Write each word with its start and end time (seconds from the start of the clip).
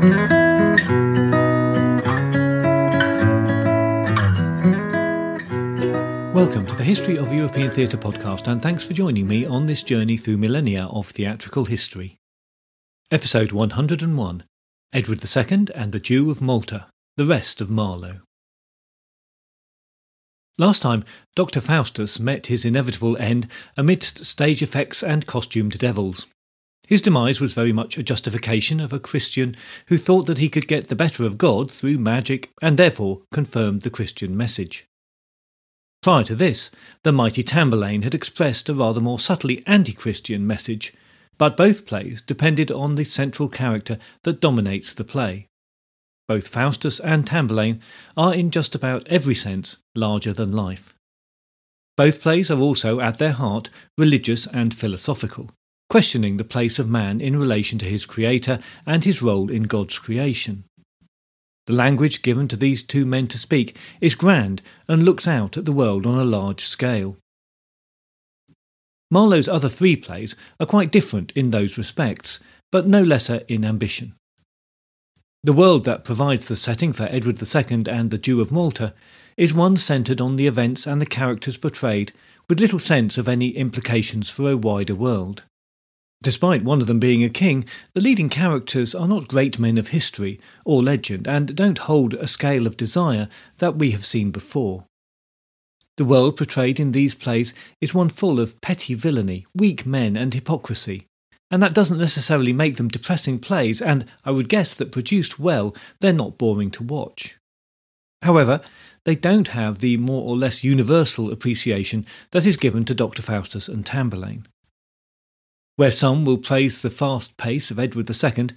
Welcome 0.00 0.24
to 6.64 6.74
the 6.74 6.82
History 6.82 7.18
of 7.18 7.30
European 7.30 7.70
Theatre 7.70 7.98
podcast, 7.98 8.50
and 8.50 8.62
thanks 8.62 8.82
for 8.82 8.94
joining 8.94 9.28
me 9.28 9.44
on 9.44 9.66
this 9.66 9.82
journey 9.82 10.16
through 10.16 10.38
millennia 10.38 10.86
of 10.86 11.08
theatrical 11.08 11.66
history. 11.66 12.16
Episode 13.10 13.52
101 13.52 14.44
Edward 14.94 15.22
II 15.22 15.66
and 15.74 15.92
the 15.92 16.00
Jew 16.00 16.30
of 16.30 16.40
Malta, 16.40 16.86
the 17.18 17.26
rest 17.26 17.60
of 17.60 17.68
Marlowe. 17.68 18.20
Last 20.56 20.80
time, 20.80 21.04
Dr. 21.36 21.60
Faustus 21.60 22.18
met 22.18 22.46
his 22.46 22.64
inevitable 22.64 23.18
end 23.18 23.48
amidst 23.76 24.24
stage 24.24 24.62
effects 24.62 25.02
and 25.02 25.26
costumed 25.26 25.76
devils. 25.78 26.26
His 26.90 27.00
demise 27.00 27.40
was 27.40 27.54
very 27.54 27.72
much 27.72 27.96
a 27.96 28.02
justification 28.02 28.80
of 28.80 28.92
a 28.92 28.98
Christian 28.98 29.54
who 29.86 29.96
thought 29.96 30.26
that 30.26 30.38
he 30.38 30.48
could 30.48 30.66
get 30.66 30.88
the 30.88 30.96
better 30.96 31.24
of 31.24 31.38
God 31.38 31.70
through 31.70 31.98
magic 31.98 32.50
and 32.60 32.76
therefore 32.76 33.22
confirmed 33.32 33.82
the 33.82 33.90
Christian 33.90 34.36
message. 34.36 34.86
Prior 36.02 36.24
to 36.24 36.34
this, 36.34 36.72
the 37.04 37.12
mighty 37.12 37.44
Tamburlaine 37.44 38.02
had 38.02 38.12
expressed 38.12 38.68
a 38.68 38.74
rather 38.74 39.00
more 39.00 39.20
subtly 39.20 39.62
anti 39.68 39.92
Christian 39.92 40.48
message, 40.48 40.92
but 41.38 41.56
both 41.56 41.86
plays 41.86 42.22
depended 42.22 42.72
on 42.72 42.96
the 42.96 43.04
central 43.04 43.48
character 43.48 43.96
that 44.24 44.40
dominates 44.40 44.92
the 44.92 45.04
play. 45.04 45.46
Both 46.26 46.48
Faustus 46.48 46.98
and 46.98 47.24
Tamburlaine 47.24 47.78
are 48.16 48.34
in 48.34 48.50
just 48.50 48.74
about 48.74 49.06
every 49.06 49.36
sense 49.36 49.76
larger 49.94 50.32
than 50.32 50.50
life. 50.50 50.92
Both 51.96 52.20
plays 52.20 52.50
are 52.50 52.58
also, 52.58 52.98
at 52.98 53.18
their 53.18 53.32
heart, 53.32 53.70
religious 53.96 54.48
and 54.48 54.74
philosophical, 54.74 55.50
questioning 55.90 56.36
the 56.36 56.44
place 56.44 56.78
of 56.78 56.88
man 56.88 57.20
in 57.20 57.36
relation 57.36 57.76
to 57.76 57.84
his 57.84 58.06
Creator 58.06 58.60
and 58.86 59.04
his 59.04 59.20
role 59.20 59.50
in 59.50 59.64
God's 59.64 59.98
creation. 59.98 60.64
The 61.66 61.74
language 61.74 62.22
given 62.22 62.46
to 62.48 62.56
these 62.56 62.84
two 62.84 63.04
men 63.04 63.26
to 63.26 63.38
speak 63.38 63.76
is 64.00 64.14
grand 64.14 64.62
and 64.88 65.02
looks 65.02 65.26
out 65.26 65.56
at 65.56 65.64
the 65.64 65.72
world 65.72 66.06
on 66.06 66.16
a 66.16 66.24
large 66.24 66.60
scale. 66.60 67.16
Marlowe's 69.10 69.48
other 69.48 69.68
three 69.68 69.96
plays 69.96 70.36
are 70.60 70.66
quite 70.66 70.92
different 70.92 71.32
in 71.32 71.50
those 71.50 71.76
respects, 71.76 72.38
but 72.70 72.86
no 72.86 73.02
lesser 73.02 73.42
in 73.48 73.64
ambition. 73.64 74.14
The 75.42 75.52
world 75.52 75.84
that 75.86 76.04
provides 76.04 76.44
the 76.44 76.54
setting 76.54 76.92
for 76.92 77.08
Edward 77.10 77.42
II 77.42 77.84
and 77.88 78.10
the 78.10 78.18
Jew 78.18 78.40
of 78.40 78.52
Malta 78.52 78.94
is 79.36 79.52
one 79.52 79.76
centred 79.76 80.20
on 80.20 80.36
the 80.36 80.46
events 80.46 80.86
and 80.86 81.00
the 81.00 81.06
characters 81.06 81.56
portrayed, 81.56 82.12
with 82.48 82.60
little 82.60 82.78
sense 82.78 83.18
of 83.18 83.28
any 83.28 83.48
implications 83.50 84.30
for 84.30 84.50
a 84.50 84.56
wider 84.56 84.94
world. 84.94 85.42
Despite 86.22 86.62
one 86.62 86.82
of 86.82 86.86
them 86.86 87.00
being 87.00 87.24
a 87.24 87.30
king, 87.30 87.64
the 87.94 88.00
leading 88.00 88.28
characters 88.28 88.94
are 88.94 89.08
not 89.08 89.28
great 89.28 89.58
men 89.58 89.78
of 89.78 89.88
history 89.88 90.38
or 90.66 90.82
legend 90.82 91.26
and 91.26 91.56
don't 91.56 91.78
hold 91.78 92.12
a 92.12 92.26
scale 92.26 92.66
of 92.66 92.76
desire 92.76 93.28
that 93.56 93.76
we 93.76 93.92
have 93.92 94.04
seen 94.04 94.30
before. 94.30 94.84
The 95.96 96.04
world 96.04 96.36
portrayed 96.36 96.78
in 96.78 96.92
these 96.92 97.14
plays 97.14 97.54
is 97.80 97.94
one 97.94 98.10
full 98.10 98.38
of 98.38 98.60
petty 98.60 98.92
villainy, 98.94 99.46
weak 99.54 99.86
men, 99.86 100.16
and 100.16 100.32
hypocrisy. 100.32 101.06
And 101.50 101.62
that 101.62 101.74
doesn't 101.74 101.98
necessarily 101.98 102.52
make 102.52 102.76
them 102.76 102.88
depressing 102.88 103.38
plays, 103.38 103.82
and 103.82 104.04
I 104.24 104.30
would 104.30 104.48
guess 104.48 104.74
that 104.74 104.92
produced 104.92 105.38
well, 105.38 105.74
they're 106.00 106.12
not 106.12 106.38
boring 106.38 106.70
to 106.72 106.82
watch. 106.82 107.38
However, 108.22 108.60
they 109.04 109.16
don't 109.16 109.48
have 109.48 109.78
the 109.78 109.96
more 109.96 110.22
or 110.22 110.36
less 110.36 110.62
universal 110.62 111.32
appreciation 111.32 112.06
that 112.30 112.46
is 112.46 112.56
given 112.56 112.84
to 112.84 112.94
Dr. 112.94 113.22
Faustus 113.22 113.68
and 113.68 113.84
Tamburlaine. 113.84 114.44
Where 115.80 115.90
some 115.90 116.26
will 116.26 116.36
praise 116.36 116.82
the 116.82 116.90
fast 116.90 117.38
pace 117.38 117.70
of 117.70 117.78
Edward 117.78 118.06
II, 118.10 118.48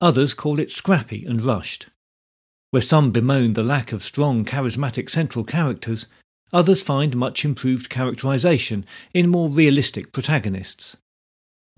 others 0.00 0.32
call 0.32 0.58
it 0.58 0.70
scrappy 0.70 1.26
and 1.26 1.42
rushed. 1.42 1.90
Where 2.70 2.80
some 2.80 3.10
bemoan 3.10 3.52
the 3.52 3.62
lack 3.62 3.92
of 3.92 4.02
strong, 4.02 4.46
charismatic 4.46 5.10
central 5.10 5.44
characters, 5.44 6.06
others 6.54 6.80
find 6.80 7.14
much 7.14 7.44
improved 7.44 7.90
characterization 7.90 8.86
in 9.12 9.28
more 9.28 9.50
realistic 9.50 10.10
protagonists. 10.10 10.96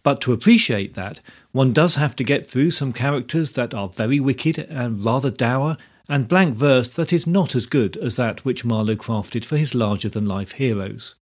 But 0.04 0.20
to 0.20 0.32
appreciate 0.32 0.94
that, 0.94 1.18
one 1.50 1.72
does 1.72 1.96
have 1.96 2.14
to 2.14 2.22
get 2.22 2.46
through 2.46 2.70
some 2.70 2.92
characters 2.92 3.50
that 3.58 3.74
are 3.74 3.88
very 3.88 4.20
wicked 4.20 4.56
and 4.56 5.04
rather 5.04 5.30
dour, 5.30 5.78
and 6.08 6.28
blank 6.28 6.54
verse 6.54 6.90
that 6.90 7.12
is 7.12 7.26
not 7.26 7.56
as 7.56 7.66
good 7.66 7.96
as 7.96 8.14
that 8.14 8.44
which 8.44 8.64
Marlowe 8.64 8.94
crafted 8.94 9.44
for 9.44 9.56
his 9.56 9.74
larger 9.74 10.08
than 10.08 10.26
life 10.26 10.52
heroes. 10.52 11.16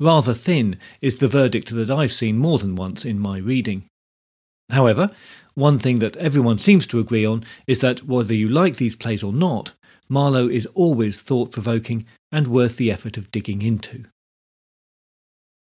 Rather 0.00 0.34
thin 0.34 0.78
is 1.02 1.16
the 1.16 1.28
verdict 1.28 1.74
that 1.74 1.90
I've 1.90 2.12
seen 2.12 2.38
more 2.38 2.58
than 2.58 2.76
once 2.76 3.04
in 3.04 3.18
my 3.18 3.38
reading. 3.38 3.86
However, 4.70 5.10
one 5.54 5.78
thing 5.78 5.98
that 5.98 6.16
everyone 6.16 6.58
seems 6.58 6.86
to 6.88 7.00
agree 7.00 7.24
on 7.24 7.44
is 7.66 7.80
that 7.80 8.04
whether 8.04 8.34
you 8.34 8.48
like 8.48 8.76
these 8.76 8.94
plays 8.94 9.22
or 9.22 9.32
not, 9.32 9.74
Marlowe 10.08 10.48
is 10.48 10.66
always 10.74 11.20
thought 11.20 11.52
provoking 11.52 12.06
and 12.30 12.46
worth 12.46 12.76
the 12.76 12.92
effort 12.92 13.16
of 13.16 13.30
digging 13.30 13.62
into. 13.62 14.04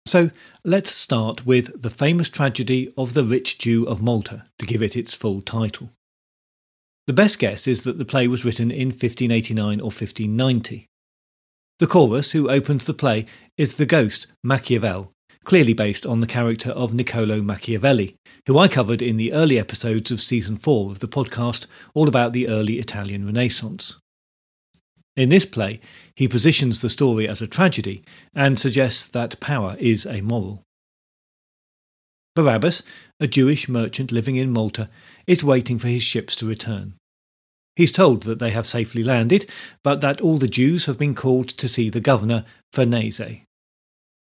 So 0.06 0.32
let's 0.66 0.92
start 0.92 1.46
with 1.46 1.82
the 1.82 1.90
famous 1.90 2.28
tragedy 2.28 2.92
of 2.98 3.14
the 3.14 3.24
Rich 3.24 3.58
Jew 3.60 3.86
of 3.86 4.02
Malta, 4.02 4.46
to 4.60 4.66
give 4.66 4.82
it 4.82 4.98
its 4.98 5.14
full 5.14 5.42
title. 5.42 5.92
The 7.08 7.14
best 7.14 7.40
guess 7.40 7.68
is 7.68 7.84
that 7.84 7.98
the 7.98 8.06
play 8.06 8.28
was 8.28 8.44
written 8.44 8.72
in 8.72 8.88
1589 8.90 9.80
or 9.80 9.86
1590. 9.86 10.88
The 11.84 11.88
chorus, 11.88 12.32
who 12.32 12.50
opens 12.50 12.86
the 12.86 12.94
play, 12.94 13.26
is 13.58 13.76
the 13.76 13.86
ghost, 13.86 14.28
Machiavel, 14.42 15.12
clearly 15.44 15.74
based 15.74 16.06
on 16.06 16.22
the 16.22 16.26
character 16.26 16.70
of 16.70 16.94
Niccolo 16.94 17.42
Machiavelli, 17.42 18.16
who 18.48 18.58
I 18.58 18.70
covered 18.70 19.02
in 19.02 19.18
the 19.18 19.34
early 19.34 19.60
episodes 19.60 20.10
of 20.10 20.22
season 20.22 20.56
4 20.56 20.92
of 20.92 21.00
the 21.00 21.10
podcast, 21.10 21.68
all 21.94 22.08
about 22.08 22.32
the 22.32 22.48
early 22.48 22.80
Italian 22.80 23.26
Renaissance. 23.26 23.98
In 25.18 25.28
this 25.28 25.46
play, 25.46 25.82
he 26.16 26.26
positions 26.30 26.82
the 26.82 26.90
story 26.90 27.28
as 27.28 27.42
a 27.42 27.48
tragedy 27.48 28.02
and 28.34 28.58
suggests 28.58 29.06
that 29.10 29.42
power 29.42 29.76
is 29.78 30.06
amoral. 30.06 30.64
Barabbas, 32.34 32.82
a 33.20 33.28
Jewish 33.28 33.68
merchant 33.68 34.14
living 34.14 34.38
in 34.38 34.54
Malta, 34.54 34.90
is 35.28 35.44
waiting 35.44 35.80
for 35.80 35.90
his 35.90 36.02
ships 36.02 36.38
to 36.38 36.48
return. 36.48 36.94
He's 37.76 37.92
told 37.92 38.24
that 38.24 38.40
they 38.40 38.52
have 38.52 38.68
safely 38.68 39.04
landed, 39.04 39.50
but 39.84 40.02
that 40.02 40.22
all 40.22 40.38
the 40.38 40.48
Jews 40.48 40.86
have 40.86 40.98
been 40.98 41.16
called 41.16 41.50
to 41.50 41.68
see 41.68 41.90
the 41.90 42.00
governor, 42.00 42.46
Farnese. 42.72 43.42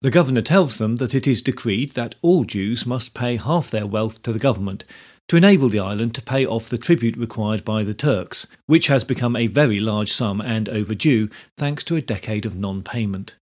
The 0.03 0.11
governor 0.11 0.43
tells 0.43 0.79
them 0.79 0.97
that 0.97 1.15
it 1.15 1.27
is 1.27 1.43
decreed 1.43 1.91
that 1.91 2.15
all 2.23 2.45
Jews 2.45 2.87
must 2.87 3.15
pay 3.15 3.37
half 3.37 3.71
their 3.71 3.87
wealth 3.87 4.23
to 4.23 4.33
the 4.33 4.39
government 4.39 4.85
to 5.29 5.37
enable 5.37 5.69
the 5.69 5.79
island 5.79 6.15
to 6.15 6.23
pay 6.23 6.45
off 6.45 6.69
the 6.69 6.79
tribute 6.79 7.17
required 7.17 7.65
by 7.65 7.85
the 7.85 7.95
Turks, 7.95 8.47
which 8.67 8.89
has 8.89 9.05
become 9.05 9.37
a 9.37 9.47
very 9.47 9.79
large 9.79 10.11
sum 10.11 10.41
and 10.41 10.69
overdue 10.69 11.29
thanks 11.57 11.85
to 11.85 11.97
a 11.97 12.03
decade 12.03 12.45
of 12.45 12.57
non 12.57 12.83
payment. 12.83 13.37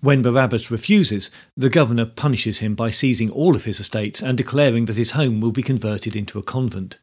When 0.00 0.20
Barabbas 0.20 0.70
refuses, 0.70 1.30
the 1.56 1.70
governor 1.70 2.04
punishes 2.04 2.58
him 2.58 2.74
by 2.74 2.90
seizing 2.90 3.30
all 3.30 3.56
of 3.56 3.64
his 3.64 3.78
estates 3.80 4.20
and 4.20 4.36
declaring 4.36 4.86
that 4.86 4.96
his 4.96 5.12
home 5.12 5.40
will 5.40 5.52
be 5.52 5.62
converted 5.62 6.16
into 6.16 6.38
a 6.38 6.42
convent. 6.42 6.98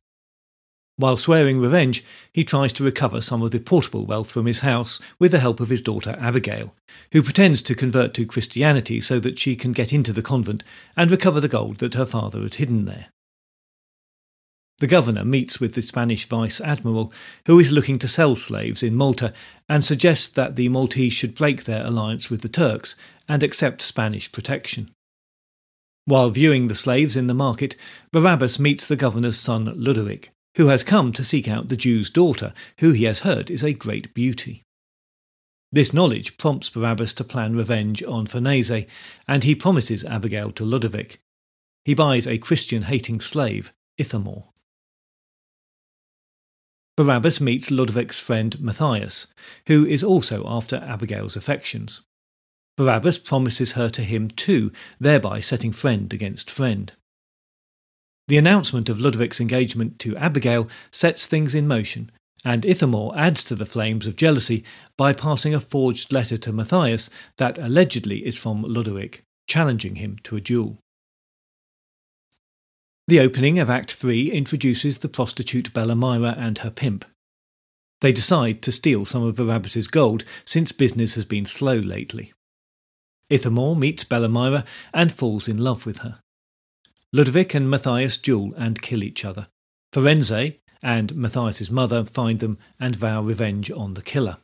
While 0.99 1.15
swearing 1.15 1.61
revenge, 1.61 2.03
he 2.33 2.43
tries 2.43 2.73
to 2.73 2.83
recover 2.83 3.21
some 3.21 3.41
of 3.41 3.51
the 3.51 3.59
portable 3.61 4.05
wealth 4.05 4.29
from 4.29 4.47
his 4.47 4.59
house 4.59 4.99
with 5.17 5.31
the 5.31 5.39
help 5.39 5.61
of 5.61 5.69
his 5.69 5.81
daughter 5.81 6.13
Abigail, 6.19 6.75
who 7.13 7.23
pretends 7.23 7.61
to 7.63 7.73
convert 7.73 8.13
to 8.15 8.25
Christianity 8.25 8.99
so 8.99 9.17
that 9.21 9.39
she 9.39 9.55
can 9.55 9.71
get 9.71 9.93
into 9.93 10.11
the 10.11 10.21
convent 10.21 10.61
and 10.97 11.09
recover 11.09 11.39
the 11.39 11.47
gold 11.47 11.77
that 11.77 11.93
her 11.93 12.05
father 12.05 12.41
had 12.41 12.55
hidden 12.55 12.83
there. 12.83 13.07
The 14.79 14.87
governor 14.87 15.23
meets 15.23 15.61
with 15.61 15.73
the 15.73 15.81
Spanish 15.81 16.25
vice 16.25 16.59
admiral, 16.59 17.13
who 17.45 17.61
is 17.61 17.71
looking 17.71 17.97
to 17.99 18.07
sell 18.09 18.35
slaves 18.35 18.83
in 18.83 18.93
Malta, 18.93 19.33
and 19.69 19.85
suggests 19.85 20.27
that 20.27 20.57
the 20.57 20.67
Maltese 20.67 21.13
should 21.13 21.33
break 21.33 21.63
their 21.63 21.85
alliance 21.85 22.29
with 22.29 22.41
the 22.41 22.49
Turks 22.49 22.97
and 23.25 23.41
accept 23.41 23.81
Spanish 23.81 24.29
protection. 24.33 24.91
While 26.03 26.29
viewing 26.29 26.67
the 26.67 26.75
slaves 26.75 27.15
in 27.15 27.27
the 27.27 27.33
market, 27.33 27.77
Barabbas 28.11 28.59
meets 28.59 28.85
the 28.85 28.97
governor's 28.97 29.39
son 29.39 29.63
Ludovic, 29.77 30.31
who 30.59 30.67
has 30.67 30.83
come 30.83 31.13
to 31.13 31.23
seek 31.23 31.47
out 31.47 31.69
the 31.69 31.77
Jew's 31.77 32.09
daughter, 32.09 32.51
who 32.79 32.91
he 32.91 33.05
has 33.05 33.19
heard 33.19 33.49
is 33.49 33.63
a 33.63 33.71
great 33.71 34.13
beauty. 34.13 34.65
This 35.71 35.93
knowledge 35.93 36.35
prompts 36.37 36.69
Barabbas 36.69 37.13
to 37.13 37.23
plan 37.23 37.55
revenge 37.55 38.03
on 38.03 38.27
Farnese, 38.27 38.85
and 39.25 39.45
he 39.45 39.55
promises 39.55 40.03
Abigail 40.03 40.51
to 40.51 40.65
Ludovic. 40.65 41.21
He 41.85 41.93
buys 41.93 42.27
a 42.27 42.37
Christian 42.37 42.81
hating 42.81 43.21
slave, 43.21 43.71
Ithamore. 43.97 44.49
Barabbas 46.97 47.39
meets 47.39 47.71
Ludovic's 47.71 48.19
friend 48.19 48.59
Matthias, 48.59 49.27
who 49.67 49.85
is 49.85 50.03
also 50.03 50.43
after 50.45 50.75
Abigail's 50.85 51.37
affections. 51.37 52.01
Barabbas 52.75 53.17
promises 53.19 53.71
her 53.71 53.87
to 53.87 54.01
him 54.01 54.27
too, 54.27 54.73
thereby 54.99 55.39
setting 55.39 55.71
friend 55.71 56.11
against 56.11 56.51
friend. 56.51 56.91
The 58.29 58.37
announcement 58.37 58.89
of 58.89 59.01
Ludovic's 59.01 59.41
engagement 59.41 59.97
to 59.99 60.15
Abigail 60.15 60.69
sets 60.91 61.25
things 61.25 61.55
in 61.55 61.67
motion, 61.67 62.11
and 62.45 62.63
Ithamore 62.63 63.17
adds 63.17 63.43
to 63.45 63.55
the 63.55 63.65
flames 63.65 64.05
of 64.05 64.15
jealousy 64.15 64.63
by 64.95 65.13
passing 65.13 65.55
a 65.55 65.59
forged 65.59 66.13
letter 66.13 66.37
to 66.37 66.53
Matthias 66.53 67.09
that 67.37 67.57
allegedly 67.57 68.23
is 68.23 68.37
from 68.37 68.61
Ludwig, 68.61 69.23
challenging 69.47 69.95
him 69.95 70.19
to 70.25 70.35
a 70.35 70.41
duel. 70.41 70.77
The 73.07 73.19
opening 73.19 73.57
of 73.57 73.67
Act 73.67 73.93
3 73.93 74.31
introduces 74.31 74.99
the 74.99 75.09
prostitute 75.09 75.73
Bellamira 75.73 76.37
and 76.37 76.59
her 76.59 76.69
pimp. 76.69 77.05
They 78.01 78.13
decide 78.13 78.61
to 78.61 78.71
steal 78.71 79.05
some 79.05 79.23
of 79.23 79.37
Barabbas's 79.37 79.87
gold 79.87 80.23
since 80.45 80.71
business 80.71 81.15
has 81.15 81.25
been 81.25 81.47
slow 81.47 81.77
lately. 81.77 82.31
Ithamore 83.27 83.75
meets 83.75 84.03
Bellamira 84.03 84.67
and 84.93 85.11
falls 85.11 85.47
in 85.47 85.57
love 85.57 85.87
with 85.87 85.99
her. 85.99 86.19
Ludovic 87.11 87.53
and 87.55 87.69
Matthias 87.69 88.17
duel 88.17 88.53
and 88.55 88.81
kill 88.81 89.03
each 89.03 89.25
other. 89.25 89.47
Farnese 89.91 90.59
and 90.83 91.15
Matthias's 91.15 91.71
mother 91.71 92.05
find 92.05 92.39
them 92.39 92.57
and 92.79 92.95
vow 92.95 93.21
revenge 93.21 93.71
on 93.71 93.95
the 93.95 94.01
killer. 94.01 94.37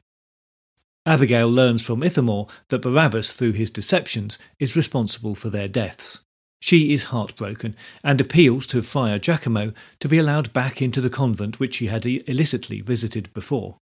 Abigail 1.06 1.50
learns 1.50 1.86
from 1.86 2.02
Ithamore 2.02 2.48
that 2.70 2.82
Barabbas, 2.82 3.34
through 3.34 3.52
his 3.52 3.70
deceptions, 3.70 4.40
is 4.60 4.76
responsible 4.76 5.36
for 5.36 5.52
their 5.52 5.68
deaths. 5.68 6.22
She 6.60 6.94
is 6.94 7.06
heartbroken 7.06 7.76
and 8.04 8.20
appeals 8.20 8.66
to 8.68 8.82
Friar 8.82 9.20
Giacomo 9.20 9.72
to 10.00 10.10
be 10.10 10.18
allowed 10.18 10.52
back 10.52 10.82
into 10.82 11.02
the 11.02 11.12
convent 11.12 11.60
which 11.60 11.76
she 11.76 11.88
had 11.88 12.08
illicitly 12.08 12.82
visited 12.82 13.32
before. 13.34 13.78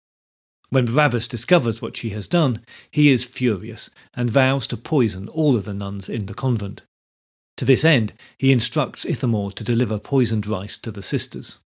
When 0.70 0.86
Barabbas 0.86 1.30
discovers 1.30 1.82
what 1.82 1.96
she 1.96 2.10
has 2.10 2.28
done, 2.28 2.66
he 2.92 3.10
is 3.10 3.24
furious 3.24 3.90
and 4.14 4.30
vows 4.30 4.68
to 4.68 4.76
poison 4.76 5.30
all 5.30 5.56
of 5.56 5.64
the 5.64 5.74
nuns 5.74 6.10
in 6.10 6.26
the 6.26 6.34
convent. 6.34 6.82
To 7.58 7.66
this 7.66 7.86
end, 7.86 8.14
he 8.38 8.52
instructs 8.52 9.06
Ithamore 9.06 9.52
to 9.54 9.64
deliver 9.64 10.00
poisoned 10.00 10.48
rice 10.48 10.78
to 10.78 10.92
the 10.92 11.04
sisters. 11.04 11.60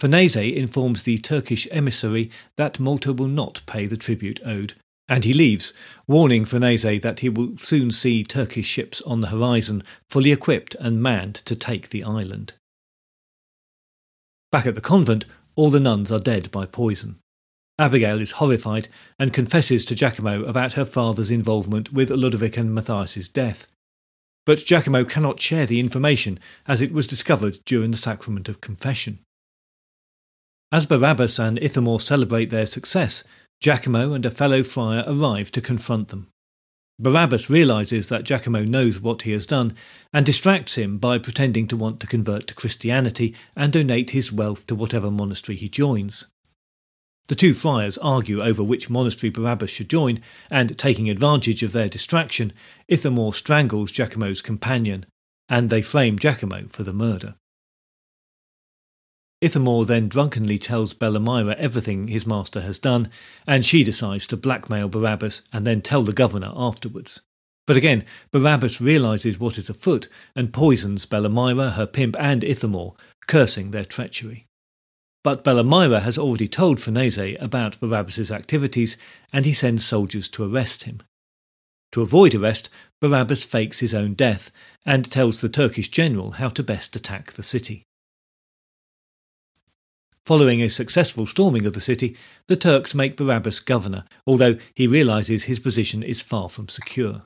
Farnese 0.00 0.36
informs 0.36 1.04
the 1.04 1.18
Turkish 1.18 1.66
emissary 1.70 2.30
that 2.56 2.80
Malta 2.80 3.12
will 3.12 3.28
not 3.28 3.62
pay 3.66 3.86
the 3.86 3.96
tribute 3.96 4.40
owed, 4.44 4.74
and 5.08 5.24
he 5.24 5.32
leaves, 5.32 5.72
warning 6.06 6.44
Farnese 6.44 7.00
that 7.00 7.20
he 7.20 7.28
will 7.28 7.56
soon 7.56 7.90
see 7.90 8.22
Turkish 8.22 8.66
ships 8.66 9.00
on 9.02 9.20
the 9.20 9.28
horizon, 9.28 9.82
fully 10.10 10.32
equipped 10.32 10.74
and 10.80 11.02
manned 11.02 11.36
to 11.36 11.54
take 11.54 11.90
the 11.90 12.04
island. 12.04 12.54
Back 14.50 14.66
at 14.66 14.74
the 14.74 14.80
convent, 14.80 15.24
all 15.56 15.70
the 15.70 15.80
nuns 15.80 16.10
are 16.12 16.18
dead 16.18 16.50
by 16.50 16.66
poison. 16.66 17.18
Abigail 17.78 18.20
is 18.20 18.32
horrified 18.32 18.88
and 19.18 19.32
confesses 19.32 19.84
to 19.84 19.94
Giacomo 19.94 20.44
about 20.44 20.74
her 20.74 20.84
father's 20.84 21.30
involvement 21.30 21.92
with 21.92 22.10
Ludovic 22.10 22.56
and 22.56 22.74
Matthias's 22.74 23.28
death. 23.28 23.66
But 24.46 24.64
Giacomo 24.64 25.04
cannot 25.04 25.40
share 25.40 25.66
the 25.66 25.80
information 25.80 26.38
as 26.66 26.82
it 26.82 26.92
was 26.92 27.06
discovered 27.06 27.58
during 27.64 27.90
the 27.90 27.96
sacrament 27.96 28.48
of 28.48 28.60
confession. 28.60 29.20
As 30.70 30.86
Barabbas 30.86 31.38
and 31.38 31.58
Ithamore 31.62 32.00
celebrate 32.00 32.50
their 32.50 32.66
success, 32.66 33.24
Giacomo 33.60 34.12
and 34.12 34.26
a 34.26 34.30
fellow 34.30 34.62
friar 34.62 35.04
arrive 35.06 35.50
to 35.52 35.60
confront 35.60 36.08
them. 36.08 36.28
Barabbas 36.98 37.50
realizes 37.50 38.08
that 38.08 38.24
Giacomo 38.24 38.64
knows 38.64 39.00
what 39.00 39.22
he 39.22 39.32
has 39.32 39.46
done 39.46 39.74
and 40.12 40.24
distracts 40.24 40.76
him 40.76 40.98
by 40.98 41.18
pretending 41.18 41.66
to 41.68 41.76
want 41.76 41.98
to 42.00 42.06
convert 42.06 42.46
to 42.46 42.54
Christianity 42.54 43.34
and 43.56 43.72
donate 43.72 44.10
his 44.10 44.32
wealth 44.32 44.66
to 44.66 44.74
whatever 44.74 45.10
monastery 45.10 45.56
he 45.56 45.68
joins. 45.68 46.26
The 47.28 47.34
two 47.34 47.54
friars 47.54 47.96
argue 47.98 48.42
over 48.42 48.62
which 48.62 48.90
monastery 48.90 49.30
Barabbas 49.30 49.70
should 49.70 49.88
join, 49.88 50.20
and 50.50 50.76
taking 50.76 51.08
advantage 51.08 51.62
of 51.62 51.72
their 51.72 51.88
distraction, 51.88 52.52
Ithamore 52.86 53.32
strangles 53.32 53.90
Giacomo's 53.90 54.42
companion, 54.42 55.06
and 55.48 55.70
they 55.70 55.80
frame 55.80 56.18
Giacomo 56.18 56.66
for 56.68 56.82
the 56.82 56.92
murder. 56.92 57.36
Ithamore 59.40 59.86
then 59.86 60.08
drunkenly 60.08 60.58
tells 60.58 60.94
Bellamira 60.94 61.54
everything 61.56 62.08
his 62.08 62.26
master 62.26 62.60
has 62.62 62.78
done, 62.78 63.10
and 63.46 63.64
she 63.64 63.84
decides 63.84 64.26
to 64.28 64.36
blackmail 64.36 64.88
Barabbas 64.88 65.42
and 65.52 65.66
then 65.66 65.82
tell 65.82 66.02
the 66.02 66.12
governor 66.12 66.52
afterwards. 66.54 67.20
But 67.66 67.76
again, 67.76 68.04
Barabbas 68.32 68.80
realizes 68.80 69.38
what 69.38 69.56
is 69.58 69.70
afoot 69.70 70.08
and 70.34 70.52
poisons 70.52 71.06
Bellamira, 71.06 71.72
her 71.72 71.86
pimp, 71.86 72.16
and 72.18 72.42
Ithamore, 72.42 72.94
cursing 73.26 73.70
their 73.70 73.84
treachery. 73.84 74.46
But 75.24 75.42
Bellamira 75.42 76.02
has 76.02 76.18
already 76.18 76.46
told 76.46 76.78
Farnese 76.78 77.36
about 77.40 77.80
Barabbas's 77.80 78.30
activities, 78.30 78.98
and 79.32 79.46
he 79.46 79.54
sends 79.54 79.84
soldiers 79.84 80.28
to 80.28 80.44
arrest 80.44 80.84
him. 80.84 81.00
To 81.92 82.02
avoid 82.02 82.34
arrest, 82.34 82.68
Barabbas 83.00 83.42
fakes 83.42 83.80
his 83.80 83.94
own 83.94 84.12
death 84.14 84.52
and 84.84 85.10
tells 85.10 85.40
the 85.40 85.48
Turkish 85.48 85.88
general 85.88 86.32
how 86.32 86.50
to 86.50 86.62
best 86.62 86.94
attack 86.94 87.32
the 87.32 87.42
city. 87.42 87.84
Following 90.26 90.60
a 90.62 90.68
successful 90.68 91.24
storming 91.24 91.64
of 91.64 91.72
the 91.72 91.80
city, 91.80 92.16
the 92.46 92.56
Turks 92.56 92.94
make 92.94 93.16
Barabbas 93.16 93.60
governor, 93.60 94.04
although 94.26 94.58
he 94.74 94.86
realizes 94.86 95.44
his 95.44 95.58
position 95.58 96.02
is 96.02 96.20
far 96.20 96.50
from 96.50 96.68
secure. 96.68 97.22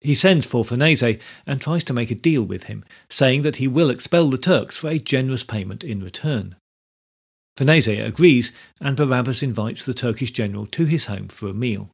He 0.00 0.14
sends 0.14 0.46
for 0.46 0.64
Farnese 0.64 1.18
and 1.46 1.60
tries 1.60 1.84
to 1.84 1.92
make 1.92 2.10
a 2.10 2.14
deal 2.14 2.44
with 2.44 2.64
him, 2.64 2.84
saying 3.10 3.42
that 3.42 3.56
he 3.56 3.68
will 3.68 3.90
expel 3.90 4.30
the 4.30 4.38
Turks 4.38 4.78
for 4.78 4.88
a 4.88 4.98
generous 4.98 5.44
payment 5.44 5.84
in 5.84 6.02
return. 6.02 6.56
Farnese 7.60 7.88
agrees, 7.88 8.52
and 8.80 8.96
Barabbas 8.96 9.42
invites 9.42 9.84
the 9.84 9.92
Turkish 9.92 10.30
general 10.30 10.64
to 10.68 10.86
his 10.86 11.04
home 11.06 11.28
for 11.28 11.46
a 11.46 11.52
meal. 11.52 11.90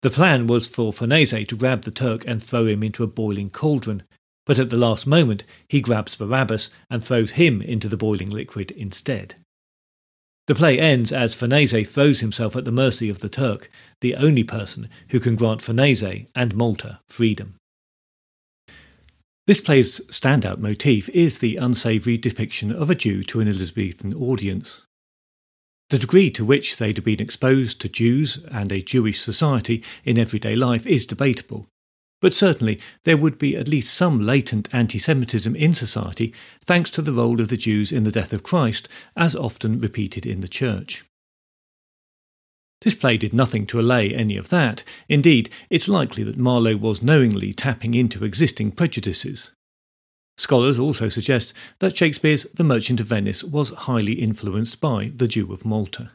The 0.00 0.08
plan 0.08 0.46
was 0.46 0.66
for 0.66 0.94
Farnese 0.94 1.46
to 1.46 1.56
grab 1.56 1.82
the 1.82 1.90
Turk 1.90 2.24
and 2.26 2.42
throw 2.42 2.64
him 2.64 2.82
into 2.82 3.04
a 3.04 3.06
boiling 3.06 3.50
cauldron, 3.50 4.04
but 4.46 4.58
at 4.58 4.70
the 4.70 4.78
last 4.78 5.06
moment 5.06 5.44
he 5.68 5.82
grabs 5.82 6.16
Barabbas 6.16 6.70
and 6.88 7.02
throws 7.02 7.32
him 7.32 7.60
into 7.60 7.86
the 7.86 7.98
boiling 7.98 8.30
liquid 8.30 8.70
instead. 8.70 9.34
The 10.46 10.54
play 10.54 10.78
ends 10.78 11.12
as 11.12 11.34
Farnese 11.34 11.92
throws 11.92 12.20
himself 12.20 12.56
at 12.56 12.64
the 12.64 12.72
mercy 12.72 13.10
of 13.10 13.18
the 13.18 13.28
Turk, 13.28 13.70
the 14.00 14.16
only 14.16 14.42
person 14.42 14.88
who 15.10 15.20
can 15.20 15.36
grant 15.36 15.60
Farnese 15.60 16.24
and 16.34 16.56
Malta 16.56 17.00
freedom. 17.08 17.57
This 19.48 19.62
play's 19.62 20.00
standout 20.08 20.58
motif 20.58 21.08
is 21.08 21.38
the 21.38 21.56
unsavoury 21.56 22.18
depiction 22.18 22.70
of 22.70 22.90
a 22.90 22.94
Jew 22.94 23.24
to 23.24 23.40
an 23.40 23.48
Elizabethan 23.48 24.12
audience. 24.12 24.84
The 25.88 25.98
degree 25.98 26.30
to 26.32 26.44
which 26.44 26.76
they'd 26.76 27.02
been 27.02 27.22
exposed 27.22 27.80
to 27.80 27.88
Jews 27.88 28.44
and 28.50 28.70
a 28.70 28.82
Jewish 28.82 29.22
society 29.22 29.82
in 30.04 30.18
everyday 30.18 30.54
life 30.54 30.86
is 30.86 31.06
debatable, 31.06 31.66
but 32.20 32.34
certainly 32.34 32.78
there 33.04 33.16
would 33.16 33.38
be 33.38 33.56
at 33.56 33.68
least 33.68 33.94
some 33.94 34.20
latent 34.20 34.68
anti 34.70 34.98
Semitism 34.98 35.56
in 35.56 35.72
society 35.72 36.34
thanks 36.66 36.90
to 36.90 37.00
the 37.00 37.12
role 37.12 37.40
of 37.40 37.48
the 37.48 37.56
Jews 37.56 37.90
in 37.90 38.04
the 38.04 38.12
death 38.12 38.34
of 38.34 38.42
Christ, 38.42 38.86
as 39.16 39.34
often 39.34 39.80
repeated 39.80 40.26
in 40.26 40.40
the 40.40 40.48
Church. 40.48 41.07
This 42.82 42.94
play 42.94 43.16
did 43.16 43.32
nothing 43.32 43.66
to 43.66 43.80
allay 43.80 44.14
any 44.14 44.36
of 44.36 44.50
that. 44.50 44.84
Indeed, 45.08 45.50
it's 45.68 45.88
likely 45.88 46.22
that 46.24 46.36
Marlowe 46.36 46.76
was 46.76 47.02
knowingly 47.02 47.52
tapping 47.52 47.94
into 47.94 48.24
existing 48.24 48.72
prejudices. 48.72 49.52
Scholars 50.36 50.78
also 50.78 51.08
suggest 51.08 51.52
that 51.80 51.96
Shakespeare's 51.96 52.44
The 52.54 52.62
Merchant 52.62 53.00
of 53.00 53.06
Venice 53.06 53.42
was 53.42 53.70
highly 53.70 54.12
influenced 54.12 54.80
by 54.80 55.10
The 55.14 55.26
Jew 55.26 55.52
of 55.52 55.64
Malta. 55.64 56.12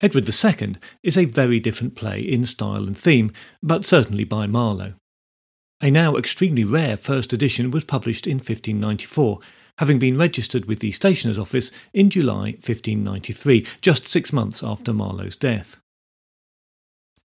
Edward 0.00 0.28
II 0.28 0.74
is 1.04 1.16
a 1.16 1.24
very 1.24 1.60
different 1.60 1.94
play 1.94 2.20
in 2.20 2.44
style 2.44 2.86
and 2.86 2.98
theme, 2.98 3.30
but 3.62 3.84
certainly 3.84 4.24
by 4.24 4.46
Marlowe. 4.46 4.94
A 5.80 5.90
now 5.90 6.16
extremely 6.16 6.64
rare 6.64 6.96
first 6.96 7.32
edition 7.32 7.70
was 7.70 7.84
published 7.84 8.26
in 8.26 8.38
1594, 8.38 9.38
having 9.78 9.98
been 9.98 10.18
registered 10.18 10.66
with 10.66 10.80
the 10.80 10.92
Stationer's 10.92 11.38
Office 11.38 11.70
in 11.92 12.10
July 12.10 12.52
1593, 12.52 13.66
just 13.80 14.06
six 14.06 14.32
months 14.32 14.62
after 14.62 14.92
Marlowe's 14.92 15.36
death. 15.36 15.78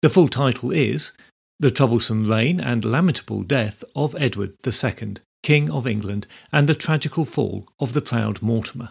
The 0.00 0.08
full 0.08 0.28
title 0.28 0.70
is 0.70 1.12
The 1.58 1.70
Troublesome 1.70 2.30
Reign 2.30 2.60
and 2.60 2.84
Lamentable 2.84 3.42
Death 3.42 3.82
of 3.96 4.14
Edward 4.18 4.54
II, 4.66 5.14
King 5.42 5.70
of 5.70 5.86
England, 5.86 6.26
and 6.52 6.66
the 6.66 6.74
Tragical 6.74 7.24
Fall 7.24 7.68
of 7.80 7.92
the 7.92 8.00
Proud 8.00 8.40
Mortimer. 8.40 8.90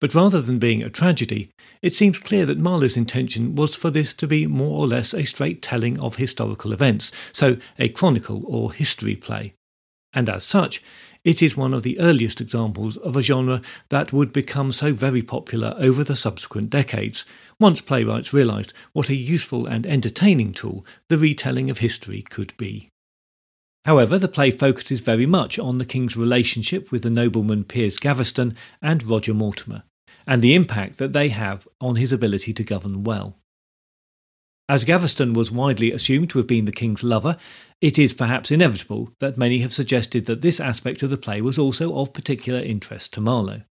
But 0.00 0.16
rather 0.16 0.42
than 0.42 0.58
being 0.58 0.82
a 0.82 0.90
tragedy, 0.90 1.50
it 1.80 1.94
seems 1.94 2.18
clear 2.18 2.44
that 2.46 2.58
Marlowe's 2.58 2.96
intention 2.96 3.54
was 3.54 3.76
for 3.76 3.88
this 3.88 4.14
to 4.14 4.26
be 4.26 4.48
more 4.48 4.80
or 4.80 4.88
less 4.88 5.14
a 5.14 5.24
straight 5.24 5.62
telling 5.62 5.96
of 6.00 6.16
historical 6.16 6.72
events, 6.72 7.12
so 7.30 7.56
a 7.78 7.88
chronicle 7.88 8.42
or 8.46 8.72
history 8.72 9.14
play. 9.14 9.54
And 10.12 10.28
as 10.28 10.44
such, 10.44 10.82
it 11.24 11.42
is 11.42 11.56
one 11.56 11.72
of 11.72 11.82
the 11.82 11.98
earliest 12.00 12.40
examples 12.40 12.96
of 12.98 13.16
a 13.16 13.22
genre 13.22 13.62
that 13.90 14.12
would 14.12 14.32
become 14.32 14.72
so 14.72 14.92
very 14.92 15.22
popular 15.22 15.74
over 15.78 16.02
the 16.02 16.16
subsequent 16.16 16.68
decades, 16.68 17.24
once 17.60 17.80
playwrights 17.80 18.32
realised 18.32 18.72
what 18.92 19.08
a 19.08 19.14
useful 19.14 19.66
and 19.66 19.86
entertaining 19.86 20.52
tool 20.52 20.84
the 21.08 21.16
retelling 21.16 21.70
of 21.70 21.78
history 21.78 22.22
could 22.22 22.56
be. 22.56 22.88
However, 23.84 24.18
the 24.18 24.28
play 24.28 24.50
focuses 24.50 25.00
very 25.00 25.26
much 25.26 25.58
on 25.58 25.78
the 25.78 25.84
king's 25.84 26.16
relationship 26.16 26.90
with 26.90 27.02
the 27.02 27.10
nobleman 27.10 27.64
Piers 27.64 27.98
Gaveston 27.98 28.56
and 28.80 29.02
Roger 29.04 29.34
Mortimer, 29.34 29.82
and 30.26 30.42
the 30.42 30.54
impact 30.54 30.98
that 30.98 31.12
they 31.12 31.28
have 31.28 31.66
on 31.80 31.96
his 31.96 32.12
ability 32.12 32.52
to 32.52 32.64
govern 32.64 33.04
well. 33.04 33.36
As 34.68 34.84
Gaveston 34.84 35.34
was 35.34 35.50
widely 35.50 35.92
assumed 35.92 36.30
to 36.30 36.38
have 36.38 36.46
been 36.46 36.64
the 36.64 36.72
king's 36.72 37.02
lover, 37.02 37.36
it 37.82 37.98
is 37.98 38.14
perhaps 38.14 38.52
inevitable 38.52 39.10
that 39.18 39.36
many 39.36 39.58
have 39.58 39.74
suggested 39.74 40.24
that 40.26 40.40
this 40.40 40.60
aspect 40.60 41.02
of 41.02 41.10
the 41.10 41.16
play 41.16 41.40
was 41.42 41.58
also 41.58 41.94
of 41.96 42.12
particular 42.12 42.60
interest 42.60 43.12
to 43.12 43.20
Marlowe. 43.20 43.62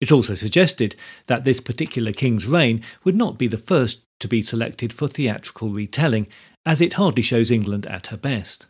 It's 0.00 0.10
also 0.10 0.34
suggested 0.34 0.96
that 1.26 1.44
this 1.44 1.60
particular 1.60 2.12
king's 2.12 2.46
reign 2.46 2.82
would 3.04 3.14
not 3.14 3.36
be 3.36 3.46
the 3.46 3.58
first 3.58 4.00
to 4.20 4.28
be 4.28 4.40
selected 4.40 4.94
for 4.94 5.08
theatrical 5.08 5.68
retelling, 5.68 6.26
as 6.64 6.80
it 6.80 6.94
hardly 6.94 7.22
shows 7.22 7.50
England 7.50 7.86
at 7.86 8.06
her 8.06 8.16
best. 8.16 8.66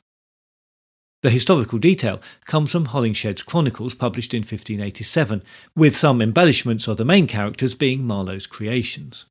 The 1.23 1.31
historical 1.31 1.79
detail 1.79 2.21
comes 2.45 2.73
from 2.73 2.87
Holinshed's 2.87 3.43
Chronicles 3.43 3.95
published 3.95 4.35
in 4.35 4.41
1587, 4.41 5.43
with 5.77 5.97
some 5.97 6.21
embellishments 6.21 6.89
of 6.89 6.97
the 6.97 7.05
main 7.05 7.29
characters 7.29 7.75
being 7.75 8.05
Marlowe's 8.05 8.47
creations. 8.47 9.27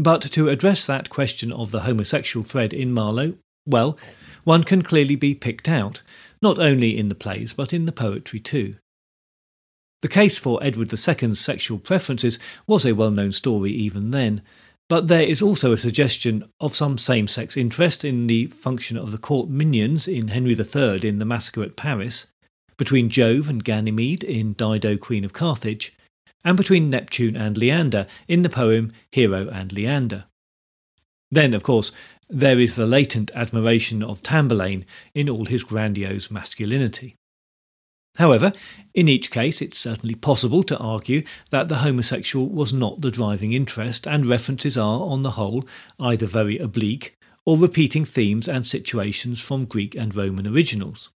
But 0.00 0.22
to 0.22 0.48
address 0.48 0.86
that 0.86 1.10
question 1.10 1.52
of 1.52 1.72
the 1.72 1.80
homosexual 1.80 2.42
thread 2.42 2.72
in 2.72 2.90
Marlowe, 2.90 3.34
well, 3.66 3.98
one 4.44 4.64
can 4.64 4.80
clearly 4.80 5.14
be 5.14 5.34
picked 5.34 5.68
out, 5.68 6.00
not 6.40 6.58
only 6.58 6.96
in 6.96 7.10
the 7.10 7.14
plays 7.14 7.52
but 7.52 7.74
in 7.74 7.84
the 7.84 7.92
poetry 7.92 8.40
too. 8.40 8.76
The 10.00 10.08
case 10.08 10.38
for 10.38 10.58
Edward 10.62 10.90
II's 10.90 11.38
sexual 11.38 11.78
preferences 11.78 12.38
was 12.66 12.86
a 12.86 12.94
well 12.94 13.10
known 13.10 13.32
story 13.32 13.72
even 13.72 14.10
then, 14.10 14.40
but 14.88 15.08
there 15.08 15.22
is 15.22 15.42
also 15.42 15.70
a 15.70 15.76
suggestion 15.76 16.50
of 16.60 16.74
some 16.74 16.96
same 16.96 17.28
sex 17.28 17.54
interest 17.54 18.02
in 18.02 18.26
the 18.26 18.46
function 18.46 18.96
of 18.96 19.12
the 19.12 19.18
court 19.18 19.50
minions 19.50 20.08
in 20.08 20.28
Henry 20.28 20.58
III 20.58 21.06
in 21.06 21.18
The 21.18 21.26
Massacre 21.26 21.62
at 21.62 21.76
Paris, 21.76 22.26
between 22.78 23.10
Jove 23.10 23.50
and 23.50 23.62
Ganymede 23.62 24.24
in 24.24 24.54
Dido, 24.54 24.96
Queen 24.96 25.26
of 25.26 25.34
Carthage, 25.34 25.92
and 26.44 26.56
between 26.56 26.90
Neptune 26.90 27.36
and 27.36 27.56
Leander 27.56 28.06
in 28.28 28.42
the 28.42 28.48
poem 28.48 28.92
Hero 29.10 29.48
and 29.48 29.72
Leander. 29.72 30.24
Then, 31.30 31.54
of 31.54 31.62
course, 31.62 31.92
there 32.28 32.58
is 32.58 32.74
the 32.74 32.86
latent 32.86 33.30
admiration 33.34 34.02
of 34.02 34.22
Tamburlaine 34.22 34.84
in 35.14 35.28
all 35.28 35.46
his 35.46 35.64
grandiose 35.64 36.30
masculinity. 36.30 37.16
However, 38.16 38.52
in 38.92 39.08
each 39.08 39.30
case, 39.30 39.62
it's 39.62 39.78
certainly 39.78 40.14
possible 40.14 40.62
to 40.64 40.78
argue 40.78 41.22
that 41.50 41.68
the 41.68 41.78
homosexual 41.78 42.48
was 42.48 42.72
not 42.72 43.00
the 43.00 43.10
driving 43.10 43.52
interest, 43.52 44.06
and 44.06 44.26
references 44.26 44.76
are, 44.76 45.00
on 45.02 45.22
the 45.22 45.32
whole, 45.32 45.66
either 45.98 46.26
very 46.26 46.58
oblique 46.58 47.14
or 47.46 47.56
repeating 47.56 48.04
themes 48.04 48.48
and 48.48 48.66
situations 48.66 49.40
from 49.40 49.64
Greek 49.64 49.94
and 49.94 50.14
Roman 50.14 50.46
originals. 50.46 51.10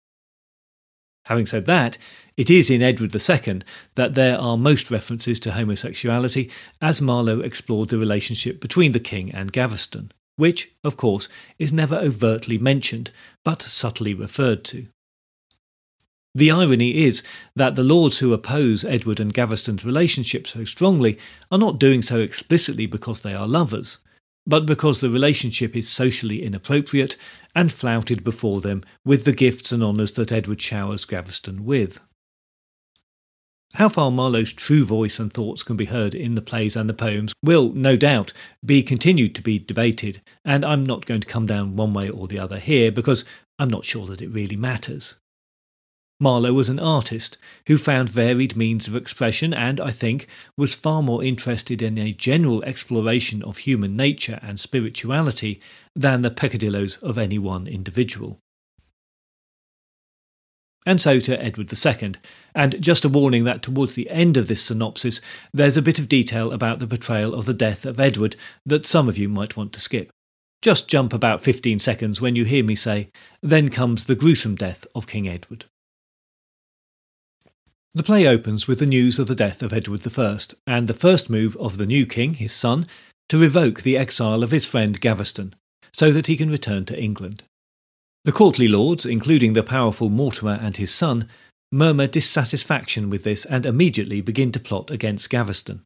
Having 1.26 1.46
said 1.46 1.66
that, 1.66 1.98
it 2.36 2.50
is 2.50 2.70
in 2.70 2.82
Edward 2.82 3.14
II 3.14 3.60
that 3.94 4.14
there 4.14 4.38
are 4.38 4.56
most 4.56 4.90
references 4.90 5.38
to 5.40 5.52
homosexuality, 5.52 6.50
as 6.80 7.00
Marlowe 7.00 7.40
explored 7.40 7.90
the 7.90 7.98
relationship 7.98 8.60
between 8.60 8.92
the 8.92 9.00
king 9.00 9.32
and 9.32 9.52
Gaveston, 9.52 10.10
which, 10.36 10.72
of 10.82 10.96
course, 10.96 11.28
is 11.58 11.72
never 11.72 11.96
overtly 11.96 12.58
mentioned, 12.58 13.12
but 13.44 13.62
subtly 13.62 14.14
referred 14.14 14.64
to. 14.64 14.88
The 16.34 16.50
irony 16.50 17.04
is 17.04 17.22
that 17.54 17.74
the 17.74 17.84
lords 17.84 18.18
who 18.18 18.32
oppose 18.32 18.84
Edward 18.84 19.20
and 19.20 19.34
Gaveston's 19.34 19.84
relationship 19.84 20.46
so 20.46 20.64
strongly 20.64 21.18
are 21.50 21.58
not 21.58 21.78
doing 21.78 22.00
so 22.00 22.20
explicitly 22.20 22.86
because 22.86 23.20
they 23.20 23.34
are 23.34 23.46
lovers, 23.46 23.98
but 24.46 24.66
because 24.66 25.00
the 25.00 25.10
relationship 25.10 25.76
is 25.76 25.88
socially 25.88 26.42
inappropriate 26.42 27.16
and 27.54 27.70
flouted 27.70 28.24
before 28.24 28.60
them 28.60 28.82
with 29.04 29.24
the 29.24 29.32
gifts 29.32 29.72
and 29.72 29.82
honours 29.82 30.12
that 30.12 30.32
Edward 30.32 30.60
showers 30.60 31.04
Gaveston 31.04 31.64
with. 31.64 32.00
How 33.74 33.88
far 33.88 34.10
Marlowe's 34.10 34.52
true 34.52 34.84
voice 34.84 35.18
and 35.18 35.32
thoughts 35.32 35.62
can 35.62 35.76
be 35.76 35.86
heard 35.86 36.14
in 36.14 36.34
the 36.34 36.42
plays 36.42 36.76
and 36.76 36.90
the 36.90 36.94
poems 36.94 37.32
will, 37.42 37.72
no 37.72 37.96
doubt, 37.96 38.34
be 38.62 38.82
continued 38.82 39.34
to 39.36 39.42
be 39.42 39.58
debated, 39.58 40.20
and 40.44 40.62
I'm 40.62 40.84
not 40.84 41.06
going 41.06 41.22
to 41.22 41.26
come 41.26 41.46
down 41.46 41.76
one 41.76 41.94
way 41.94 42.10
or 42.10 42.26
the 42.26 42.38
other 42.38 42.58
here 42.58 42.92
because 42.92 43.24
I'm 43.58 43.70
not 43.70 43.86
sure 43.86 44.06
that 44.06 44.20
it 44.20 44.28
really 44.28 44.56
matters. 44.56 45.16
Marlowe 46.22 46.52
was 46.52 46.68
an 46.68 46.78
artist 46.78 47.36
who 47.66 47.76
found 47.76 48.08
varied 48.08 48.56
means 48.56 48.86
of 48.86 48.94
expression 48.94 49.52
and, 49.52 49.80
I 49.80 49.90
think, 49.90 50.28
was 50.56 50.72
far 50.72 51.02
more 51.02 51.24
interested 51.24 51.82
in 51.82 51.98
a 51.98 52.12
general 52.12 52.62
exploration 52.62 53.42
of 53.42 53.56
human 53.58 53.96
nature 53.96 54.38
and 54.40 54.60
spirituality 54.60 55.60
than 55.96 56.22
the 56.22 56.30
peccadilloes 56.30 56.96
of 57.02 57.18
any 57.18 57.40
one 57.40 57.66
individual. 57.66 58.38
And 60.86 61.00
so 61.00 61.18
to 61.18 61.42
Edward 61.42 61.72
II. 61.72 62.12
And 62.54 62.80
just 62.80 63.04
a 63.04 63.08
warning 63.08 63.42
that 63.42 63.60
towards 63.60 63.96
the 63.96 64.08
end 64.08 64.36
of 64.36 64.46
this 64.46 64.62
synopsis, 64.62 65.20
there's 65.52 65.76
a 65.76 65.82
bit 65.82 65.98
of 65.98 66.08
detail 66.08 66.52
about 66.52 66.78
the 66.78 66.86
portrayal 66.86 67.34
of 67.34 67.46
the 67.46 67.52
death 67.52 67.84
of 67.84 67.98
Edward 67.98 68.36
that 68.64 68.86
some 68.86 69.08
of 69.08 69.18
you 69.18 69.28
might 69.28 69.56
want 69.56 69.72
to 69.72 69.80
skip. 69.80 70.12
Just 70.62 70.86
jump 70.86 71.12
about 71.12 71.42
15 71.42 71.80
seconds 71.80 72.20
when 72.20 72.36
you 72.36 72.44
hear 72.44 72.62
me 72.62 72.76
say, 72.76 73.10
Then 73.42 73.70
comes 73.70 74.04
the 74.04 74.14
gruesome 74.14 74.54
death 74.54 74.86
of 74.94 75.08
King 75.08 75.26
Edward. 75.26 75.64
The 77.94 78.02
play 78.02 78.26
opens 78.26 78.66
with 78.66 78.78
the 78.78 78.86
news 78.86 79.18
of 79.18 79.26
the 79.26 79.34
death 79.34 79.62
of 79.62 79.72
Edward 79.72 80.06
I 80.18 80.38
and 80.66 80.88
the 80.88 80.94
first 80.94 81.28
move 81.28 81.56
of 81.58 81.76
the 81.76 81.84
new 81.84 82.06
king, 82.06 82.34
his 82.34 82.54
son, 82.54 82.86
to 83.28 83.36
revoke 83.36 83.82
the 83.82 83.98
exile 83.98 84.42
of 84.42 84.50
his 84.50 84.64
friend 84.64 84.98
Gaveston, 84.98 85.54
so 85.92 86.10
that 86.10 86.26
he 86.26 86.38
can 86.38 86.50
return 86.50 86.86
to 86.86 86.98
England. 86.98 87.44
The 88.24 88.32
courtly 88.32 88.66
lords, 88.66 89.04
including 89.04 89.52
the 89.52 89.62
powerful 89.62 90.08
Mortimer 90.08 90.58
and 90.62 90.74
his 90.76 90.90
son, 90.90 91.28
murmur 91.70 92.06
dissatisfaction 92.06 93.10
with 93.10 93.24
this 93.24 93.44
and 93.44 93.66
immediately 93.66 94.22
begin 94.22 94.52
to 94.52 94.60
plot 94.60 94.90
against 94.90 95.28
Gaveston. 95.28 95.84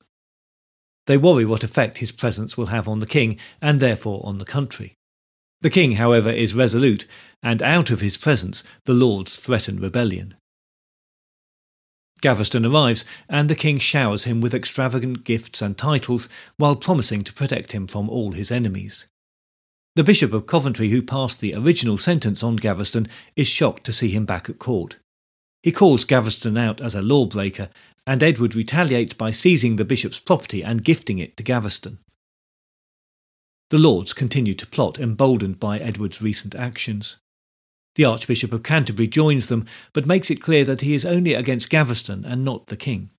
They 1.09 1.17
worry 1.17 1.45
what 1.45 1.65
effect 1.65 1.99
his 1.99 2.13
presence 2.13 2.57
will 2.57 2.67
have 2.67 2.87
on 2.87 3.01
the 3.01 3.07
king 3.07 3.37
and 3.61 3.81
therefore 3.81 4.21
on 4.25 4.39
the 4.39 4.45
country. 4.45 4.95
The 5.61 5.71
king, 5.71 5.93
however, 5.93 6.31
is 6.31 6.55
resolute, 6.55 7.07
and 7.43 7.63
out 7.63 7.91
of 7.91 8.01
his 8.01 8.17
presence 8.17 8.63
the 8.85 8.95
lords 8.95 9.35
threaten 9.35 9.81
rebellion. 9.81 10.35
Gaveston 12.27 12.67
arrives, 12.67 13.05
and 13.29 13.49
the 13.49 13.55
king 13.55 13.79
showers 13.79 14.25
him 14.25 14.41
with 14.41 14.53
extravagant 14.53 15.23
gifts 15.23 15.63
and 15.63 15.79
titles 15.79 16.29
while 16.57 16.75
promising 16.75 17.23
to 17.23 17.33
protect 17.33 17.71
him 17.71 17.87
from 17.87 18.11
all 18.11 18.33
his 18.33 18.51
enemies. 18.51 19.07
The 19.95 20.03
Bishop 20.03 20.33
of 20.33 20.49
Coventry, 20.49 20.89
who 20.89 21.03
passed 21.03 21.39
the 21.39 21.55
original 21.55 21.97
sentence 21.97 22.43
on 22.43 22.57
Gaveston, 22.57 23.07
is 23.37 23.47
shocked 23.47 23.85
to 23.85 23.93
see 23.93 24.09
him 24.09 24.25
back 24.25 24.51
at 24.51 24.59
court. 24.59 24.97
He 25.63 25.71
calls 25.71 26.05
Gaveston 26.05 26.59
out 26.59 26.81
as 26.81 26.97
a 26.97 27.01
lawbreaker, 27.01 27.69
and 28.09 28.25
Edward 28.25 28.57
retaliates 28.57 29.15
by 29.15 29.31
seizing 29.31 29.77
the 29.77 29.85
bishop's 29.85 30.19
property 30.19 30.65
and 30.65 30.83
gifting 30.83 31.21
it 31.21 31.37
to 31.37 31.45
Gaveston. 31.45 32.01
The 33.71 33.79
lords 33.79 34.13
continue 34.13 34.55
to 34.55 34.67
plot, 34.67 34.99
emboldened 34.99 35.61
by 35.61 35.79
Edward's 35.79 36.21
recent 36.21 36.57
actions. 36.57 37.19
The 37.97 38.05
Archbishop 38.05 38.53
of 38.53 38.63
Canterbury 38.63 39.09
joins 39.09 39.49
them, 39.49 39.67
but 39.93 40.07
makes 40.07 40.31
it 40.31 40.43
clear 40.43 40.65
that 40.65 40.83
he 40.83 40.95
is 40.95 41.05
only 41.05 41.35
against 41.35 41.71
Gaveston 41.71 42.25
and 42.25 42.45
not 42.45 42.67
the 42.67 42.77
king. 42.77 43.11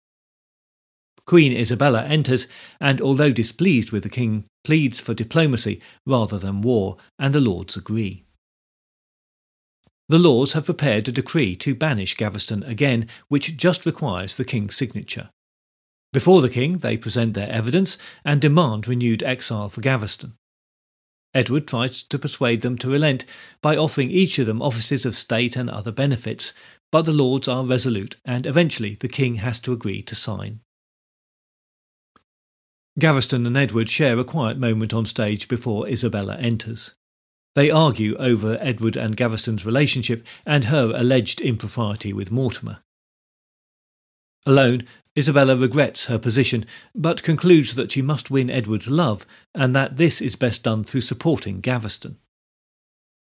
Queen 1.25 1.51
Isabella 1.51 2.05
enters, 2.05 2.47
and 2.79 3.01
although 3.01 3.31
displeased 3.31 3.91
with 3.91 4.03
the 4.03 4.09
king, 4.09 4.45
pleads 4.63 5.01
for 5.01 5.13
diplomacy 5.13 5.81
rather 6.05 6.37
than 6.37 6.61
war, 6.61 6.95
and 7.19 7.33
the 7.33 7.41
lords 7.41 7.75
agree. 7.75 8.23
The 10.09 10.19
lords 10.19 10.53
have 10.53 10.65
prepared 10.65 11.07
a 11.07 11.11
decree 11.11 11.55
to 11.57 11.75
banish 11.75 12.15
Gaveston 12.15 12.63
again, 12.63 13.07
which 13.27 13.57
just 13.57 13.85
requires 13.85 14.37
the 14.37 14.45
king's 14.45 14.77
signature. 14.77 15.29
Before 16.13 16.41
the 16.41 16.49
king, 16.49 16.77
they 16.77 16.95
present 16.95 17.33
their 17.33 17.49
evidence 17.49 17.97
and 18.23 18.39
demand 18.39 18.87
renewed 18.87 19.21
exile 19.23 19.67
for 19.69 19.81
Gaveston. 19.81 20.35
Edward 21.33 21.67
tries 21.67 22.03
to 22.03 22.19
persuade 22.19 22.61
them 22.61 22.77
to 22.79 22.89
relent 22.89 23.25
by 23.61 23.75
offering 23.75 24.09
each 24.09 24.39
of 24.39 24.45
them 24.45 24.61
offices 24.61 25.05
of 25.05 25.15
state 25.15 25.55
and 25.55 25.69
other 25.69 25.91
benefits, 25.91 26.53
but 26.91 27.03
the 27.03 27.11
lords 27.11 27.47
are 27.47 27.65
resolute, 27.65 28.15
and 28.25 28.45
eventually 28.45 28.95
the 28.95 29.07
king 29.07 29.35
has 29.35 29.59
to 29.59 29.73
agree 29.73 30.01
to 30.01 30.15
sign. 30.15 30.61
Gaveston 32.97 33.45
and 33.45 33.55
Edward 33.55 33.89
share 33.89 34.17
a 34.17 34.23
quiet 34.23 34.57
moment 34.57 34.93
on 34.93 35.05
stage 35.05 35.47
before 35.47 35.87
Isabella 35.87 36.35
enters. 36.37 36.93
They 37.53 37.69
argue 37.69 38.15
over 38.17 38.57
Edward 38.59 38.95
and 38.95 39.15
Gaveston's 39.17 39.65
relationship 39.65 40.25
and 40.45 40.65
her 40.65 40.91
alleged 40.95 41.41
impropriety 41.41 42.13
with 42.13 42.31
Mortimer. 42.31 42.79
Alone, 44.45 44.87
Isabella 45.17 45.55
regrets 45.55 46.05
her 46.05 46.19
position, 46.19 46.65
but 46.93 47.23
concludes 47.23 47.73
that 47.75 47.91
she 47.91 48.01
must 48.01 48.29
win 48.29 48.51
Edward's 48.51 48.89
love, 48.89 49.25
and 49.55 49.75
that 49.75 49.97
this 49.97 50.21
is 50.21 50.35
best 50.35 50.63
done 50.63 50.83
through 50.83 51.01
supporting 51.01 51.59
Gaveston. 51.59 52.17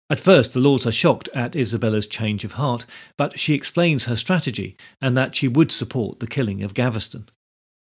At 0.10 0.20
first, 0.20 0.54
the 0.54 0.60
lords 0.60 0.88
are 0.88 0.92
shocked 0.92 1.30
at 1.34 1.56
Isabella's 1.56 2.08
change 2.08 2.44
of 2.44 2.54
heart, 2.54 2.86
but 3.16 3.40
she 3.40 3.54
explains 3.54 4.06
her 4.06 4.16
strategy 4.16 4.76
and 5.00 5.16
that 5.16 5.36
she 5.36 5.48
would 5.48 5.72
support 5.72 6.20
the 6.20 6.28
killing 6.28 6.64
of 6.64 6.74
Gaveston. 6.74 7.30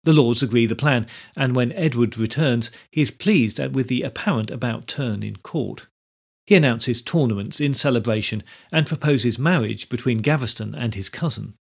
The 0.04 0.14
lords 0.14 0.42
agree 0.42 0.68
the 0.68 0.76
plan, 0.76 1.08
and 1.36 1.56
when 1.56 1.72
Edward 1.74 2.18
returns, 2.18 2.72
he 2.92 3.02
is 3.02 3.12
pleased 3.12 3.60
with 3.74 3.88
the 3.88 4.04
apparent 4.04 4.52
about 4.52 4.88
turn 4.88 5.24
in 5.24 5.38
court. 5.38 5.88
He 6.46 6.56
announces 6.56 7.02
tournaments 7.02 7.60
in 7.60 7.74
celebration 7.74 8.44
and 8.72 8.88
proposes 8.88 9.38
marriage 9.38 9.90
between 9.90 10.20
Gaveston 10.20 10.74
and 10.76 10.96
his 10.96 11.10
cousin. 11.10 11.56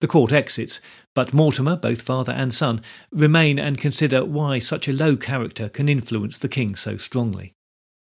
The 0.00 0.06
court 0.06 0.32
exits, 0.32 0.80
but 1.14 1.34
Mortimer, 1.34 1.76
both 1.76 2.02
father 2.02 2.32
and 2.32 2.54
son, 2.54 2.80
remain 3.10 3.58
and 3.58 3.80
consider 3.80 4.24
why 4.24 4.60
such 4.60 4.86
a 4.86 4.92
low 4.92 5.16
character 5.16 5.68
can 5.68 5.88
influence 5.88 6.38
the 6.38 6.48
king 6.48 6.76
so 6.76 6.96
strongly. 6.96 7.54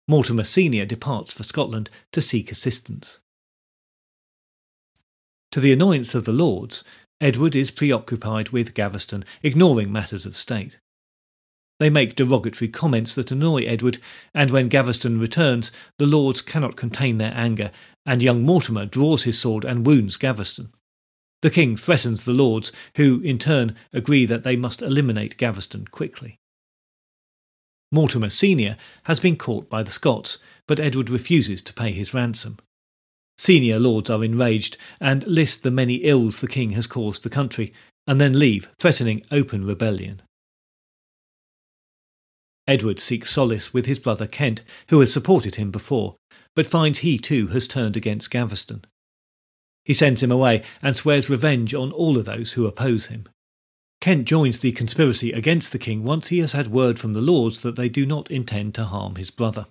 Mortimer 0.08 0.44
Sr. 0.44 0.86
departs 0.86 1.32
for 1.32 1.42
Scotland 1.42 1.90
to 2.12 2.20
seek 2.20 2.50
assistance. 2.50 3.20
To 5.52 5.60
the 5.60 5.72
annoyance 5.72 6.14
of 6.14 6.24
the 6.24 6.32
lords, 6.32 6.82
Edward 7.20 7.54
is 7.54 7.70
preoccupied 7.70 8.48
with 8.48 8.74
Gaveston, 8.74 9.24
ignoring 9.42 9.92
matters 9.92 10.24
of 10.24 10.36
state. 10.36 10.78
They 11.78 11.90
make 11.90 12.16
derogatory 12.16 12.68
comments 12.68 13.14
that 13.16 13.30
annoy 13.30 13.64
Edward, 13.64 13.98
and 14.34 14.50
when 14.50 14.68
Gaveston 14.68 15.20
returns, 15.20 15.70
the 15.98 16.06
lords 16.06 16.40
cannot 16.40 16.76
contain 16.76 17.18
their 17.18 17.32
anger, 17.34 17.70
and 18.06 18.22
young 18.22 18.42
Mortimer 18.42 18.86
draws 18.86 19.24
his 19.24 19.38
sword 19.38 19.64
and 19.64 19.86
wounds 19.86 20.16
Gaveston. 20.16 20.72
The 21.42 21.50
king 21.50 21.76
threatens 21.76 22.24
the 22.24 22.32
lords, 22.32 22.72
who 22.96 23.20
in 23.20 23.38
turn 23.38 23.76
agree 23.92 24.26
that 24.26 24.44
they 24.44 24.56
must 24.56 24.80
eliminate 24.80 25.36
Gaveston 25.36 25.86
quickly. 25.88 26.38
Mortimer 27.90 28.30
Senior 28.30 28.76
has 29.04 29.20
been 29.20 29.36
caught 29.36 29.68
by 29.68 29.82
the 29.82 29.90
Scots, 29.90 30.38
but 30.66 30.80
Edward 30.80 31.10
refuses 31.10 31.60
to 31.62 31.74
pay 31.74 31.92
his 31.92 32.14
ransom. 32.14 32.58
Senior 33.36 33.78
lords 33.78 34.08
are 34.08 34.24
enraged 34.24 34.78
and 35.00 35.26
list 35.26 35.62
the 35.62 35.70
many 35.70 35.96
ills 35.96 36.40
the 36.40 36.48
king 36.48 36.70
has 36.70 36.86
caused 36.86 37.22
the 37.22 37.28
country, 37.28 37.72
and 38.06 38.20
then 38.20 38.38
leave, 38.38 38.70
threatening 38.78 39.20
open 39.30 39.66
rebellion. 39.66 40.22
Edward 42.66 43.00
seeks 43.00 43.30
solace 43.30 43.74
with 43.74 43.86
his 43.86 43.98
brother 43.98 44.26
Kent, 44.26 44.62
who 44.88 45.00
has 45.00 45.12
supported 45.12 45.56
him 45.56 45.70
before, 45.70 46.16
but 46.54 46.66
finds 46.66 47.00
he 47.00 47.18
too 47.18 47.48
has 47.48 47.66
turned 47.66 47.96
against 47.96 48.30
Gaveston. 48.30 48.84
He 49.84 49.94
sends 49.94 50.22
him 50.22 50.30
away 50.30 50.62
and 50.80 50.94
swears 50.94 51.28
revenge 51.28 51.74
on 51.74 51.92
all 51.92 52.16
of 52.16 52.24
those 52.24 52.52
who 52.52 52.66
oppose 52.66 53.06
him. 53.06 53.26
Kent 54.00 54.26
joins 54.26 54.58
the 54.58 54.72
conspiracy 54.72 55.32
against 55.32 55.70
the 55.72 55.78
king 55.78 56.04
once 56.04 56.28
he 56.28 56.40
has 56.40 56.52
had 56.52 56.68
word 56.68 56.98
from 56.98 57.12
the 57.12 57.20
lords 57.20 57.62
that 57.62 57.76
they 57.76 57.88
do 57.88 58.04
not 58.04 58.30
intend 58.30 58.74
to 58.74 58.84
harm 58.84 59.16
his 59.16 59.30
brother. 59.30 59.66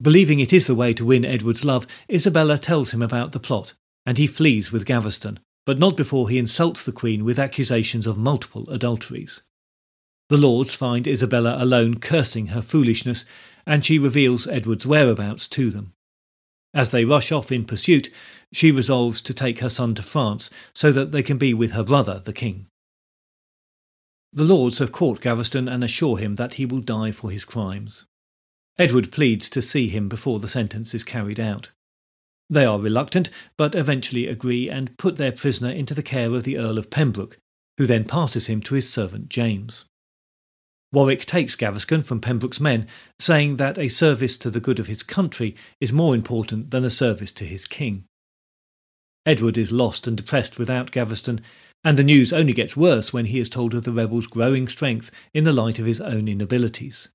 Believing 0.00 0.40
it 0.40 0.52
is 0.52 0.66
the 0.66 0.74
way 0.74 0.92
to 0.94 1.04
win 1.04 1.24
Edward's 1.24 1.64
love, 1.64 1.86
Isabella 2.10 2.58
tells 2.58 2.92
him 2.92 3.00
about 3.00 3.30
the 3.30 3.38
plot, 3.38 3.74
and 4.04 4.18
he 4.18 4.26
flees 4.26 4.72
with 4.72 4.84
Gaveston, 4.84 5.38
but 5.64 5.78
not 5.78 5.96
before 5.96 6.28
he 6.28 6.38
insults 6.38 6.84
the 6.84 6.90
queen 6.90 7.24
with 7.24 7.38
accusations 7.38 8.04
of 8.04 8.18
multiple 8.18 8.68
adulteries. 8.68 9.42
The 10.28 10.36
lords 10.36 10.74
find 10.74 11.06
Isabella 11.06 11.56
alone 11.62 11.98
cursing 11.98 12.48
her 12.48 12.62
foolishness, 12.62 13.24
and 13.64 13.84
she 13.84 13.98
reveals 13.98 14.48
Edward's 14.48 14.86
whereabouts 14.86 15.46
to 15.50 15.70
them. 15.70 15.92
As 16.74 16.90
they 16.90 17.04
rush 17.04 17.30
off 17.30 17.52
in 17.52 17.64
pursuit, 17.64 18.10
she 18.52 18.70
resolves 18.70 19.20
to 19.22 19.34
take 19.34 19.58
her 19.58 19.68
son 19.68 19.94
to 19.94 20.02
France 20.02 20.50
so 20.74 20.90
that 20.92 21.12
they 21.12 21.22
can 21.22 21.38
be 21.38 21.52
with 21.52 21.72
her 21.72 21.82
brother, 21.82 22.20
the 22.24 22.32
king. 22.32 22.66
The 24.32 24.44
lords 24.44 24.78
have 24.78 24.92
caught 24.92 25.20
Gaveston 25.20 25.68
and 25.68 25.84
assure 25.84 26.16
him 26.16 26.36
that 26.36 26.54
he 26.54 26.64
will 26.64 26.80
die 26.80 27.10
for 27.10 27.30
his 27.30 27.44
crimes. 27.44 28.06
Edward 28.78 29.12
pleads 29.12 29.50
to 29.50 29.60
see 29.60 29.88
him 29.88 30.08
before 30.08 30.40
the 30.40 30.48
sentence 30.48 30.94
is 30.94 31.04
carried 31.04 31.38
out. 31.38 31.70
They 32.48 32.64
are 32.64 32.78
reluctant, 32.78 33.28
but 33.58 33.74
eventually 33.74 34.26
agree 34.26 34.70
and 34.70 34.96
put 34.96 35.16
their 35.16 35.32
prisoner 35.32 35.70
into 35.70 35.92
the 35.92 36.02
care 36.02 36.32
of 36.34 36.44
the 36.44 36.56
Earl 36.56 36.78
of 36.78 36.90
Pembroke, 36.90 37.36
who 37.76 37.86
then 37.86 38.04
passes 38.04 38.46
him 38.46 38.62
to 38.62 38.74
his 38.74 38.88
servant 38.88 39.28
James. 39.28 39.84
Warwick 40.92 41.24
takes 41.24 41.56
Gaveston 41.56 42.02
from 42.02 42.20
Pembroke's 42.20 42.60
men, 42.60 42.86
saying 43.18 43.56
that 43.56 43.78
a 43.78 43.88
service 43.88 44.36
to 44.36 44.50
the 44.50 44.60
good 44.60 44.78
of 44.78 44.88
his 44.88 45.02
country 45.02 45.56
is 45.80 45.92
more 45.92 46.14
important 46.14 46.70
than 46.70 46.84
a 46.84 46.90
service 46.90 47.32
to 47.32 47.44
his 47.46 47.66
king. 47.66 48.04
Edward 49.24 49.56
is 49.56 49.72
lost 49.72 50.06
and 50.06 50.16
depressed 50.16 50.58
without 50.58 50.90
Gaveston, 50.90 51.40
and 51.82 51.96
the 51.96 52.04
news 52.04 52.32
only 52.32 52.52
gets 52.52 52.76
worse 52.76 53.12
when 53.12 53.26
he 53.26 53.38
is 53.38 53.48
told 53.48 53.72
of 53.72 53.84
the 53.84 53.92
rebels' 53.92 54.26
growing 54.26 54.68
strength 54.68 55.10
in 55.32 55.44
the 55.44 55.52
light 55.52 55.78
of 55.78 55.86
his 55.86 56.00
own 56.00 56.28
inabilities. 56.28 57.08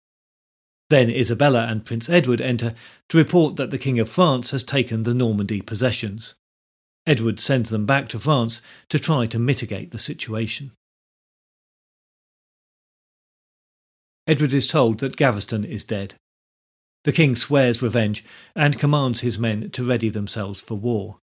Then 0.90 1.10
Isabella 1.10 1.66
and 1.66 1.86
Prince 1.86 2.10
Edward 2.10 2.42
enter 2.42 2.74
to 3.10 3.18
report 3.18 3.58
that 3.58 3.70
the 3.70 3.78
King 3.78 4.00
of 4.00 4.10
France 4.10 4.52
has 4.52 4.64
taken 4.64 5.04
the 5.04 5.14
Normandy 5.14 5.62
possessions. 5.62 6.36
Edward 7.06 7.40
sends 7.40 7.70
them 7.70 7.86
back 7.86 8.08
to 8.10 8.20
France 8.20 8.62
to 8.90 8.98
try 8.98 9.26
to 9.28 9.40
mitigate 9.40 9.92
the 9.92 10.00
situation. 10.00 10.72
Edward 14.28 14.54
is 14.54 14.68
told 14.68 15.00
that 15.00 15.16
Gaveston 15.16 15.64
is 15.64 15.86
dead. 15.86 16.16
The 17.06 17.14
king 17.14 17.38
swears 17.38 17.82
revenge 17.82 18.26
and 18.54 18.78
commands 18.78 19.22
his 19.22 19.40
men 19.40 19.72
to 19.72 19.84
ready 19.84 20.10
themselves 20.10 20.60
for 20.60 20.76
war. 20.76 21.20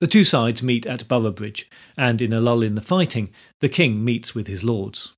The 0.00 0.06
two 0.06 0.22
sides 0.22 0.62
meet 0.62 0.86
at 0.86 1.08
Boroughbridge, 1.08 1.68
and 1.96 2.22
in 2.22 2.32
a 2.32 2.40
lull 2.40 2.62
in 2.62 2.76
the 2.76 2.80
fighting, 2.80 3.30
the 3.60 3.68
king 3.68 4.04
meets 4.04 4.34
with 4.34 4.46
his 4.46 4.62
lords. 4.62 5.12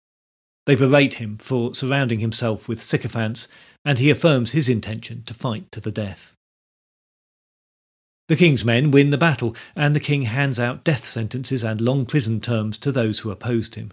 They 0.64 0.74
berate 0.74 1.14
him 1.14 1.36
for 1.36 1.74
surrounding 1.74 2.20
himself 2.20 2.66
with 2.66 2.82
sycophants, 2.82 3.46
and 3.84 3.98
he 3.98 4.10
affirms 4.10 4.52
his 4.52 4.68
intention 4.68 5.22
to 5.24 5.34
fight 5.34 5.70
to 5.72 5.80
the 5.80 5.92
death. 5.92 6.34
The 8.28 8.36
king's 8.36 8.64
men 8.64 8.90
win 8.90 9.10
the 9.10 9.18
battle, 9.18 9.54
and 9.76 9.94
the 9.94 10.00
king 10.00 10.22
hands 10.22 10.58
out 10.58 10.84
death 10.84 11.06
sentences 11.06 11.62
and 11.62 11.80
long 11.80 12.06
prison 12.06 12.40
terms 12.40 12.78
to 12.78 12.90
those 12.90 13.20
who 13.20 13.30
opposed 13.30 13.74
him. 13.74 13.92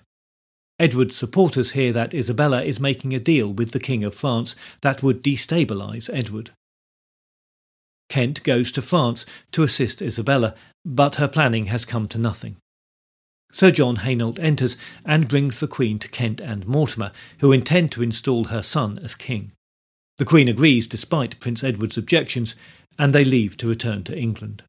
Edward's 0.80 1.16
supporters 1.16 1.72
hear 1.72 1.92
that 1.92 2.14
Isabella 2.14 2.64
is 2.64 2.80
making 2.80 3.14
a 3.14 3.20
deal 3.20 3.52
with 3.52 3.72
the 3.72 3.80
King 3.80 4.04
of 4.04 4.16
France 4.16 4.56
that 4.82 5.04
would 5.04 5.22
destabilise 5.22 6.10
Edward. 6.14 6.52
Kent 8.08 8.42
goes 8.44 8.72
to 8.72 8.82
France 8.82 9.26
to 9.52 9.64
assist 9.64 10.02
Isabella, 10.02 10.56
but 10.86 11.16
her 11.16 11.28
planning 11.28 11.66
has 11.66 11.86
come 11.86 12.08
to 12.08 12.18
nothing. 12.18 12.56
Sir 13.52 13.72
John 13.72 13.98
Hainault 13.98 14.40
enters 14.40 14.78
and 15.06 15.28
brings 15.28 15.60
the 15.60 15.68
Queen 15.68 16.00
to 16.00 16.08
Kent 16.08 16.40
and 16.40 16.68
Mortimer, 16.68 17.12
who 17.40 17.52
intend 17.52 17.92
to 17.92 18.04
install 18.04 18.46
her 18.46 18.62
son 18.62 19.00
as 19.04 19.16
king. 19.16 19.52
The 20.18 20.26
Queen 20.26 20.48
agrees 20.48 20.88
despite 20.88 21.40
Prince 21.40 21.64
Edward's 21.64 21.98
objections, 21.98 22.56
and 22.98 23.14
they 23.14 23.26
leave 23.26 23.58
to 23.58 23.68
return 23.68 24.04
to 24.06 24.18
England. 24.18 24.64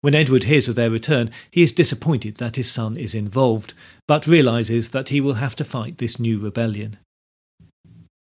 When 0.00 0.14
Edward 0.14 0.44
hears 0.44 0.68
of 0.68 0.76
their 0.76 0.90
return, 0.90 1.30
he 1.50 1.62
is 1.62 1.72
disappointed 1.72 2.36
that 2.36 2.56
his 2.56 2.70
son 2.70 2.96
is 2.96 3.14
involved, 3.14 3.74
but 4.06 4.26
realizes 4.26 4.90
that 4.90 5.08
he 5.08 5.20
will 5.20 5.34
have 5.34 5.56
to 5.56 5.64
fight 5.64 5.98
this 5.98 6.20
new 6.20 6.38
rebellion. 6.38 6.98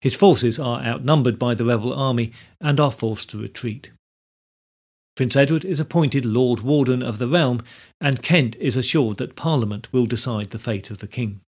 His 0.02 0.14
forces 0.14 0.58
are 0.58 0.82
outnumbered 0.82 1.38
by 1.38 1.54
the 1.54 1.64
rebel 1.64 1.94
army 1.94 2.32
and 2.60 2.78
are 2.78 2.92
forced 2.92 3.30
to 3.30 3.38
retreat. 3.38 3.92
Prince 5.16 5.36
Edward 5.36 5.64
is 5.64 5.80
appointed 5.80 6.26
Lord 6.26 6.60
Warden 6.60 7.02
of 7.02 7.18
the 7.18 7.28
realm, 7.28 7.62
and 8.00 8.22
Kent 8.22 8.56
is 8.56 8.76
assured 8.76 9.16
that 9.16 9.36
Parliament 9.36 9.90
will 9.92 10.04
decide 10.04 10.50
the 10.50 10.58
fate 10.58 10.90
of 10.90 10.98
the 10.98 11.06
king. 11.06 11.40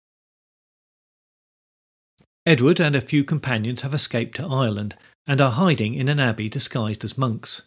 Edward 2.46 2.80
and 2.80 2.96
a 2.96 3.02
few 3.02 3.24
companions 3.24 3.82
have 3.82 3.94
escaped 3.94 4.36
to 4.36 4.46
Ireland 4.46 4.96
and 5.28 5.42
are 5.42 5.52
hiding 5.52 5.96
in 5.96 6.08
an 6.08 6.20
abbey 6.20 6.48
disguised 6.48 7.04
as 7.04 7.18
monks. 7.18 7.64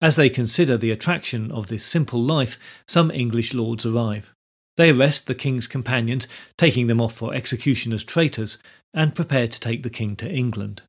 As 0.00 0.16
they 0.16 0.30
consider 0.30 0.76
the 0.76 0.92
attraction 0.92 1.50
of 1.50 1.66
this 1.66 1.84
simple 1.84 2.22
life, 2.22 2.58
some 2.86 3.10
English 3.10 3.52
lords 3.52 3.84
arrive. 3.84 4.32
They 4.76 4.90
arrest 4.90 5.26
the 5.26 5.34
king's 5.34 5.66
companions, 5.66 6.28
taking 6.56 6.86
them 6.86 7.00
off 7.00 7.14
for 7.14 7.34
execution 7.34 7.92
as 7.92 8.04
traitors, 8.04 8.58
and 8.94 9.14
prepare 9.14 9.48
to 9.48 9.60
take 9.60 9.82
the 9.82 9.90
king 9.90 10.14
to 10.16 10.30
England. 10.30 10.82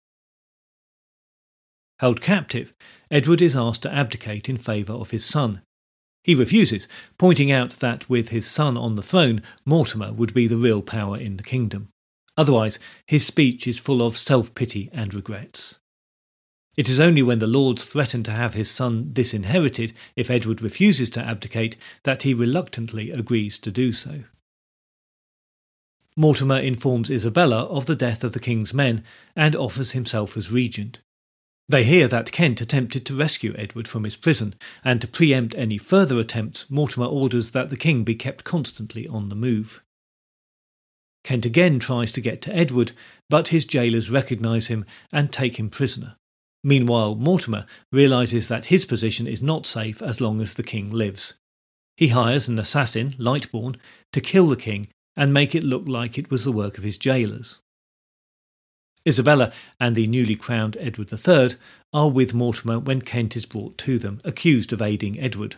Held 2.00 2.22
captive, 2.22 2.72
Edward 3.10 3.42
is 3.42 3.56
asked 3.56 3.82
to 3.82 3.94
abdicate 3.94 4.48
in 4.48 4.58
favour 4.58 4.94
of 4.94 5.12
his 5.12 5.26
son. 5.26 5.62
He 6.24 6.36
refuses, 6.36 6.88
pointing 7.18 7.52
out 7.52 7.72
that 7.78 8.08
with 8.10 8.30
his 8.30 8.46
son 8.46 8.78
on 8.78 8.96
the 8.96 9.02
throne, 9.02 9.42
Mortimer 9.66 10.14
would 10.14 10.34
be 10.34 10.48
the 10.48 10.58
real 10.58 10.84
power 10.84 11.18
in 11.18 11.38
the 11.38 11.44
kingdom. 11.44 11.90
Otherwise, 12.38 12.78
his 13.08 13.26
speech 13.26 13.68
is 13.68 13.80
full 13.80 14.06
of 14.06 14.18
self 14.18 14.54
pity 14.54 14.90
and 14.94 15.14
regrets. 15.14 15.80
It 16.80 16.88
is 16.88 17.02
only 17.02 17.22
when 17.22 17.40
the 17.40 17.46
lords 17.46 17.84
threaten 17.84 18.24
to 18.24 18.32
have 18.32 18.54
his 18.54 18.72
son 18.72 19.10
disinherited 19.12 19.92
if 20.16 20.32
Edward 20.32 20.62
refuses 20.62 21.10
to 21.10 21.22
abdicate 21.22 21.76
that 22.04 22.24
he 22.24 22.34
reluctantly 22.34 23.12
agrees 23.12 23.60
to 23.60 23.70
do 23.70 23.92
so. 23.92 24.24
Mortimer 26.16 26.58
informs 26.58 27.10
Isabella 27.10 27.66
of 27.66 27.86
the 27.86 27.98
death 27.98 28.24
of 28.24 28.32
the 28.32 28.40
king's 28.40 28.74
men 28.74 29.04
and 29.36 29.58
offers 29.58 29.92
himself 29.92 30.38
as 30.38 30.54
regent. 30.54 31.00
They 31.68 31.84
hear 31.84 32.08
that 32.08 32.32
Kent 32.32 32.62
attempted 32.62 33.06
to 33.08 33.14
rescue 33.14 33.54
Edward 33.58 33.90
from 33.90 34.06
his 34.06 34.16
prison, 34.16 34.56
and 34.82 35.02
to 35.02 35.08
preempt 35.10 35.56
any 35.56 35.78
further 35.78 36.18
attempts, 36.18 36.72
Mortimer 36.72 37.08
orders 37.08 37.52
that 37.52 37.70
the 37.70 37.76
king 37.76 38.06
be 38.06 38.16
kept 38.16 38.46
constantly 38.46 39.06
on 39.10 39.28
the 39.28 39.36
move. 39.36 39.84
Kent 41.26 41.44
again 41.44 41.78
tries 41.78 42.14
to 42.14 42.22
get 42.22 42.42
to 42.44 42.56
Edward, 42.56 42.94
but 43.30 43.50
his 43.50 43.66
jailers 43.66 44.10
recognise 44.10 44.68
him 44.68 44.86
and 45.12 45.30
take 45.30 45.60
him 45.60 45.70
prisoner. 45.70 46.16
Meanwhile, 46.64 47.16
Mortimer 47.16 47.66
realizes 47.92 48.48
that 48.48 48.66
his 48.66 48.86
position 48.86 49.28
is 49.28 49.42
not 49.42 49.66
safe 49.66 50.02
as 50.02 50.20
long 50.20 50.42
as 50.42 50.54
the 50.54 50.64
king 50.64 50.92
lives. 50.92 51.36
He 51.96 52.10
hires 52.10 52.48
an 52.48 52.60
assassin, 52.60 53.14
Lightbourne, 53.18 53.78
to 54.14 54.22
kill 54.22 54.48
the 54.48 54.56
king 54.56 54.88
and 55.16 55.34
make 55.34 55.54
it 55.56 55.64
look 55.64 55.88
like 55.88 56.18
it 56.18 56.32
was 56.32 56.44
the 56.44 56.52
work 56.52 56.78
of 56.78 56.84
his 56.84 56.98
jailers. 56.98 57.60
Isabella 59.08 59.52
and 59.80 59.96
the 59.96 60.08
newly 60.08 60.36
crowned 60.36 60.78
Edward 60.80 61.12
III 61.12 61.52
are 61.94 62.10
with 62.10 62.34
Mortimer 62.34 62.80
when 62.80 63.02
Kent 63.02 63.36
is 63.36 63.46
brought 63.46 63.78
to 63.80 63.98
them, 63.98 64.20
accused 64.24 64.74
of 64.74 64.82
aiding 64.82 65.20
Edward. 65.20 65.56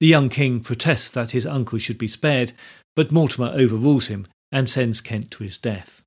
The 0.00 0.06
young 0.06 0.28
king 0.28 0.60
protests 0.60 1.10
that 1.10 1.30
his 1.30 1.46
uncle 1.46 1.78
should 1.78 1.98
be 1.98 2.08
spared, 2.08 2.52
but 2.94 3.10
Mortimer 3.10 3.52
overrules 3.54 4.08
him 4.08 4.26
and 4.52 4.68
sends 4.68 5.00
Kent 5.00 5.30
to 5.32 5.42
his 5.42 5.56
death. 5.56 6.02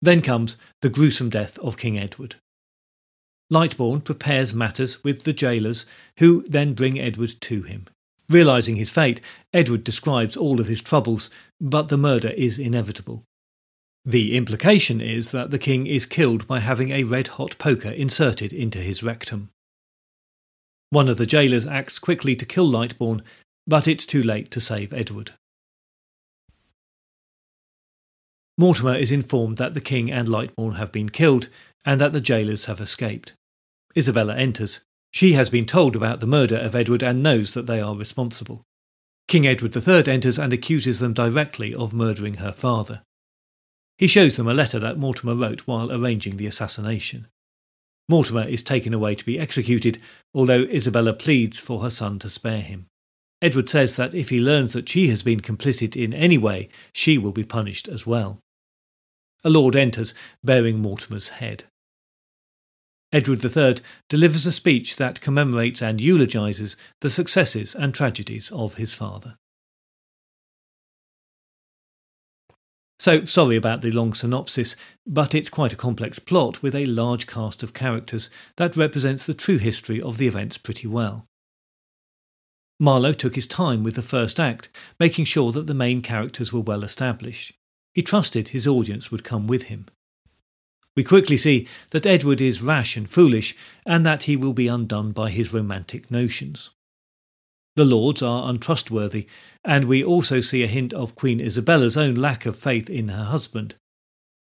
Then 0.00 0.20
comes 0.20 0.56
the 0.80 0.88
gruesome 0.88 1.30
death 1.30 1.58
of 1.58 1.76
King 1.76 1.98
Edward. 1.98 2.36
Lightbourne 3.50 4.04
prepares 4.04 4.54
matters 4.54 5.02
with 5.02 5.24
the 5.24 5.32
jailers, 5.32 5.86
who 6.18 6.44
then 6.46 6.74
bring 6.74 7.00
Edward 7.00 7.34
to 7.40 7.62
him. 7.62 7.86
Realizing 8.30 8.76
his 8.76 8.90
fate, 8.90 9.22
Edward 9.54 9.84
describes 9.84 10.36
all 10.36 10.60
of 10.60 10.66
his 10.66 10.82
troubles, 10.82 11.30
but 11.60 11.88
the 11.88 11.96
murder 11.96 12.28
is 12.28 12.58
inevitable. 12.58 13.24
The 14.04 14.36
implication 14.36 15.00
is 15.00 15.32
that 15.32 15.50
the 15.50 15.58
king 15.58 15.86
is 15.86 16.06
killed 16.06 16.46
by 16.46 16.60
having 16.60 16.90
a 16.90 17.04
red 17.04 17.28
hot 17.28 17.56
poker 17.58 17.90
inserted 17.90 18.52
into 18.52 18.78
his 18.78 19.02
rectum. 19.02 19.50
One 20.90 21.08
of 21.08 21.16
the 21.16 21.26
jailers 21.26 21.66
acts 21.66 21.98
quickly 21.98 22.36
to 22.36 22.46
kill 22.46 22.66
Lightbourne, 22.66 23.22
but 23.66 23.88
it's 23.88 24.06
too 24.06 24.22
late 24.22 24.50
to 24.52 24.60
save 24.60 24.92
Edward. 24.92 25.32
Mortimer 28.60 28.96
is 28.96 29.12
informed 29.12 29.56
that 29.58 29.74
the 29.74 29.80
king 29.80 30.10
and 30.10 30.28
Lightbourne 30.28 30.74
have 30.74 30.90
been 30.90 31.10
killed 31.10 31.48
and 31.84 32.00
that 32.00 32.12
the 32.12 32.20
jailers 32.20 32.64
have 32.64 32.80
escaped. 32.80 33.32
Isabella 33.96 34.34
enters. 34.34 34.80
She 35.12 35.34
has 35.34 35.48
been 35.48 35.64
told 35.64 35.94
about 35.94 36.18
the 36.18 36.26
murder 36.26 36.56
of 36.56 36.74
Edward 36.74 37.04
and 37.04 37.22
knows 37.22 37.54
that 37.54 37.66
they 37.66 37.80
are 37.80 37.94
responsible. 37.94 38.64
King 39.28 39.46
Edward 39.46 39.76
III 39.76 40.12
enters 40.12 40.40
and 40.40 40.52
accuses 40.52 40.98
them 40.98 41.14
directly 41.14 41.72
of 41.72 41.94
murdering 41.94 42.34
her 42.34 42.50
father. 42.50 43.02
He 43.96 44.08
shows 44.08 44.36
them 44.36 44.48
a 44.48 44.54
letter 44.54 44.80
that 44.80 44.98
Mortimer 44.98 45.36
wrote 45.36 45.60
while 45.60 45.92
arranging 45.92 46.36
the 46.36 46.46
assassination. 46.46 47.28
Mortimer 48.08 48.42
is 48.42 48.62
taken 48.64 48.92
away 48.92 49.14
to 49.14 49.24
be 49.24 49.38
executed, 49.38 50.00
although 50.34 50.62
Isabella 50.62 51.12
pleads 51.12 51.60
for 51.60 51.82
her 51.82 51.90
son 51.90 52.18
to 52.20 52.28
spare 52.28 52.62
him. 52.62 52.86
Edward 53.40 53.68
says 53.68 53.94
that 53.94 54.14
if 54.14 54.30
he 54.30 54.40
learns 54.40 54.72
that 54.72 54.88
she 54.88 55.08
has 55.08 55.22
been 55.22 55.40
complicit 55.40 55.94
in 55.94 56.12
any 56.12 56.38
way, 56.38 56.68
she 56.92 57.18
will 57.18 57.30
be 57.30 57.44
punished 57.44 57.86
as 57.86 58.04
well. 58.04 58.40
A 59.44 59.50
lord 59.50 59.76
enters, 59.76 60.14
bearing 60.42 60.80
Mortimer's 60.80 61.28
head. 61.30 61.64
Edward 63.12 63.42
III 63.42 63.76
delivers 64.08 64.44
a 64.44 64.52
speech 64.52 64.96
that 64.96 65.20
commemorates 65.20 65.80
and 65.80 66.00
eulogises 66.00 66.76
the 67.00 67.08
successes 67.08 67.74
and 67.74 67.94
tragedies 67.94 68.50
of 68.50 68.74
his 68.74 68.94
father. 68.94 69.36
So, 72.98 73.24
sorry 73.24 73.56
about 73.56 73.80
the 73.80 73.92
long 73.92 74.12
synopsis, 74.12 74.74
but 75.06 75.34
it's 75.34 75.48
quite 75.48 75.72
a 75.72 75.76
complex 75.76 76.18
plot 76.18 76.62
with 76.62 76.74
a 76.74 76.84
large 76.84 77.28
cast 77.28 77.62
of 77.62 77.72
characters 77.72 78.28
that 78.56 78.76
represents 78.76 79.24
the 79.24 79.34
true 79.34 79.58
history 79.58 80.02
of 80.02 80.18
the 80.18 80.26
events 80.26 80.58
pretty 80.58 80.88
well. 80.88 81.24
Marlowe 82.80 83.12
took 83.12 83.36
his 83.36 83.46
time 83.46 83.84
with 83.84 83.94
the 83.94 84.02
first 84.02 84.38
act, 84.38 84.68
making 84.98 85.24
sure 85.24 85.52
that 85.52 85.66
the 85.68 85.74
main 85.74 86.02
characters 86.02 86.52
were 86.52 86.60
well 86.60 86.82
established. 86.82 87.52
He 87.98 88.02
trusted 88.02 88.50
his 88.50 88.64
audience 88.64 89.10
would 89.10 89.24
come 89.24 89.48
with 89.48 89.64
him. 89.64 89.86
We 90.94 91.02
quickly 91.02 91.36
see 91.36 91.66
that 91.90 92.06
Edward 92.06 92.40
is 92.40 92.62
rash 92.62 92.96
and 92.96 93.10
foolish, 93.10 93.56
and 93.84 94.06
that 94.06 94.22
he 94.22 94.36
will 94.36 94.52
be 94.52 94.68
undone 94.68 95.10
by 95.10 95.30
his 95.30 95.52
romantic 95.52 96.08
notions. 96.08 96.70
The 97.74 97.84
lords 97.84 98.22
are 98.22 98.48
untrustworthy, 98.48 99.26
and 99.64 99.86
we 99.86 100.04
also 100.04 100.38
see 100.38 100.62
a 100.62 100.68
hint 100.68 100.92
of 100.92 101.16
Queen 101.16 101.40
Isabella's 101.40 101.96
own 101.96 102.14
lack 102.14 102.46
of 102.46 102.56
faith 102.56 102.88
in 102.88 103.08
her 103.08 103.24
husband. 103.24 103.74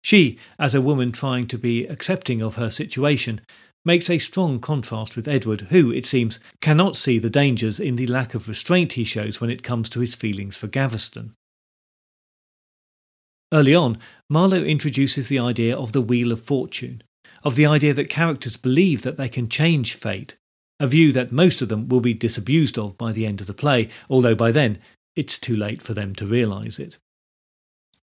She, 0.03 0.37
as 0.59 0.75
a 0.75 0.79
woman 0.79 1.11
trying 1.11 1.47
to 1.47 1.57
be 1.57 1.87
accepting 1.87 2.43
of 2.43 2.57
her 2.57 2.69
situation, 2.69 3.41
makes 3.83 4.07
a 4.07 4.19
strong 4.19 4.59
contrast 4.59 5.15
with 5.15 5.27
Edward, 5.27 5.61
who, 5.71 5.91
it 5.91 6.05
seems, 6.05 6.39
cannot 6.61 6.95
see 6.95 7.17
the 7.17 7.31
dangers 7.31 7.79
in 7.79 7.95
the 7.95 8.05
lack 8.05 8.35
of 8.35 8.47
restraint 8.47 8.93
he 8.93 9.03
shows 9.03 9.41
when 9.41 9.49
it 9.49 9.63
comes 9.63 9.89
to 9.89 10.01
his 10.01 10.13
feelings 10.13 10.57
for 10.57 10.67
Gaveston. 10.67 11.33
Early 13.53 13.73
on, 13.73 13.97
Marlowe 14.29 14.63
introduces 14.63 15.29
the 15.29 15.39
idea 15.39 15.75
of 15.75 15.93
the 15.93 16.01
Wheel 16.01 16.31
of 16.31 16.41
Fortune, 16.41 17.01
of 17.43 17.55
the 17.55 17.65
idea 17.65 17.93
that 17.93 18.09
characters 18.09 18.57
believe 18.57 19.03
that 19.03 19.15
they 19.15 19.29
can 19.29 19.47
change 19.47 19.93
fate, 19.93 20.35
a 20.79 20.87
view 20.87 21.11
that 21.13 21.31
most 21.31 21.61
of 21.61 21.69
them 21.69 21.87
will 21.87 22.01
be 22.01 22.13
disabused 22.13 22.77
of 22.77 22.97
by 22.97 23.11
the 23.11 23.25
end 23.25 23.39
of 23.39 23.47
the 23.47 23.53
play, 23.53 23.89
although 24.09 24.35
by 24.35 24.51
then 24.51 24.79
it's 25.15 25.39
too 25.39 25.55
late 25.55 25.81
for 25.81 25.93
them 25.93 26.13
to 26.15 26.25
realise 26.25 26.77
it. 26.77 26.97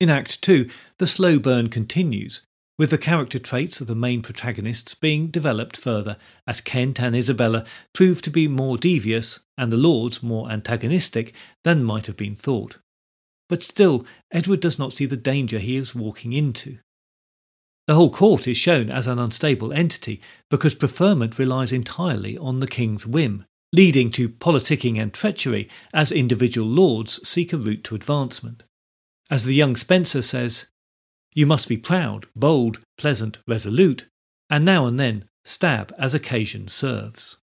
In 0.01 0.09
Act 0.09 0.41
2, 0.43 0.69
the 0.99 1.07
slow 1.07 1.39
burn 1.39 1.69
continues, 1.69 2.43
with 2.79 2.91
the 2.91 2.99
character 2.99 3.39
traits 3.39 3.81
of 3.81 3.87
the 3.87 3.95
main 3.95 4.23
protagonists 4.23 4.95
being 4.95 5.27
developed 5.27 5.77
further 5.77 6.17
as 6.47 6.61
Kent 6.61 7.01
and 7.01 7.15
Isabella 7.15 7.65
prove 7.93 8.23
to 8.23 8.31
be 8.31 8.49
more 8.49 8.79
devious 8.79 9.41
and 9.59 9.71
the 9.71 9.77
Lords 9.77 10.23
more 10.23 10.51
antagonistic 10.51 11.35
than 11.65 11.85
might 11.85 12.07
have 12.07 12.17
been 12.17 12.37
thought. 12.37 12.79
But 13.49 13.63
still, 13.63 14.07
Edward 14.31 14.61
does 14.61 14.79
not 14.79 14.93
see 14.93 15.07
the 15.07 15.17
danger 15.17 15.59
he 15.59 15.77
is 15.77 15.95
walking 15.95 16.33
into. 16.33 16.79
The 17.87 17.95
whole 17.95 18.11
court 18.11 18.47
is 18.47 18.59
shown 18.59 18.91
as 18.91 19.07
an 19.07 19.19
unstable 19.19 19.73
entity 19.73 20.21
because 20.51 20.75
preferment 20.75 21.39
relies 21.39 21.73
entirely 21.73 22.37
on 22.37 22.61
the 22.61 22.67
king's 22.67 23.07
whim, 23.07 23.47
leading 23.73 24.11
to 24.13 24.29
politicking 24.29 25.01
and 25.01 25.13
treachery 25.13 25.69
as 25.95 26.13
individual 26.13 26.69
lords 26.69 27.27
seek 27.27 27.53
a 27.53 27.57
route 27.57 27.85
to 27.85 27.95
advancement. 27.95 28.65
As 29.31 29.45
the 29.45 29.55
young 29.55 29.75
Spencer 29.75 30.21
says, 30.21 30.67
you 31.35 31.47
must 31.47 31.69
be 31.69 31.79
proud, 31.79 32.27
bold, 32.37 32.81
pleasant, 32.99 33.39
resolute, 33.47 34.07
and 34.51 34.65
now 34.65 34.87
and 34.87 35.01
then 35.01 35.27
stab 35.45 35.95
as 35.99 36.15
occasion 36.15 36.69
serves. 36.69 37.39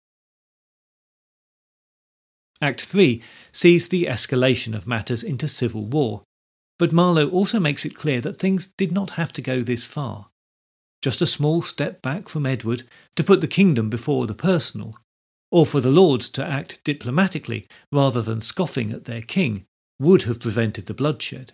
Act 2.61 2.81
3 2.81 3.21
sees 3.51 3.89
the 3.89 4.05
escalation 4.05 4.75
of 4.75 4.85
matters 4.85 5.23
into 5.23 5.47
civil 5.47 5.85
war, 5.85 6.23
but 6.77 6.91
Marlowe 6.91 7.29
also 7.29 7.59
makes 7.59 7.85
it 7.85 7.95
clear 7.95 8.21
that 8.21 8.37
things 8.37 8.67
did 8.77 8.91
not 8.91 9.11
have 9.11 9.31
to 9.33 9.41
go 9.41 9.61
this 9.61 9.85
far. 9.85 10.29
Just 11.01 11.21
a 11.21 11.27
small 11.27 11.63
step 11.63 12.01
back 12.01 12.29
from 12.29 12.45
Edward 12.45 12.83
to 13.15 13.23
put 13.23 13.41
the 13.41 13.47
kingdom 13.47 13.89
before 13.89 14.27
the 14.27 14.35
personal, 14.35 14.95
or 15.49 15.65
for 15.65 15.81
the 15.81 15.89
lords 15.89 16.29
to 16.29 16.45
act 16.45 16.83
diplomatically 16.83 17.67
rather 17.91 18.21
than 18.21 18.39
scoffing 18.39 18.91
at 18.91 19.05
their 19.05 19.21
king, 19.21 19.65
would 19.99 20.23
have 20.23 20.39
prevented 20.39 20.85
the 20.85 20.93
bloodshed. 20.93 21.53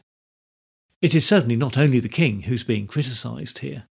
It 1.01 1.15
is 1.15 1.25
certainly 1.25 1.55
not 1.55 1.77
only 1.77 1.99
the 1.99 2.09
king 2.09 2.41
who's 2.43 2.63
being 2.63 2.87
criticised 2.87 3.59
here. 3.59 3.87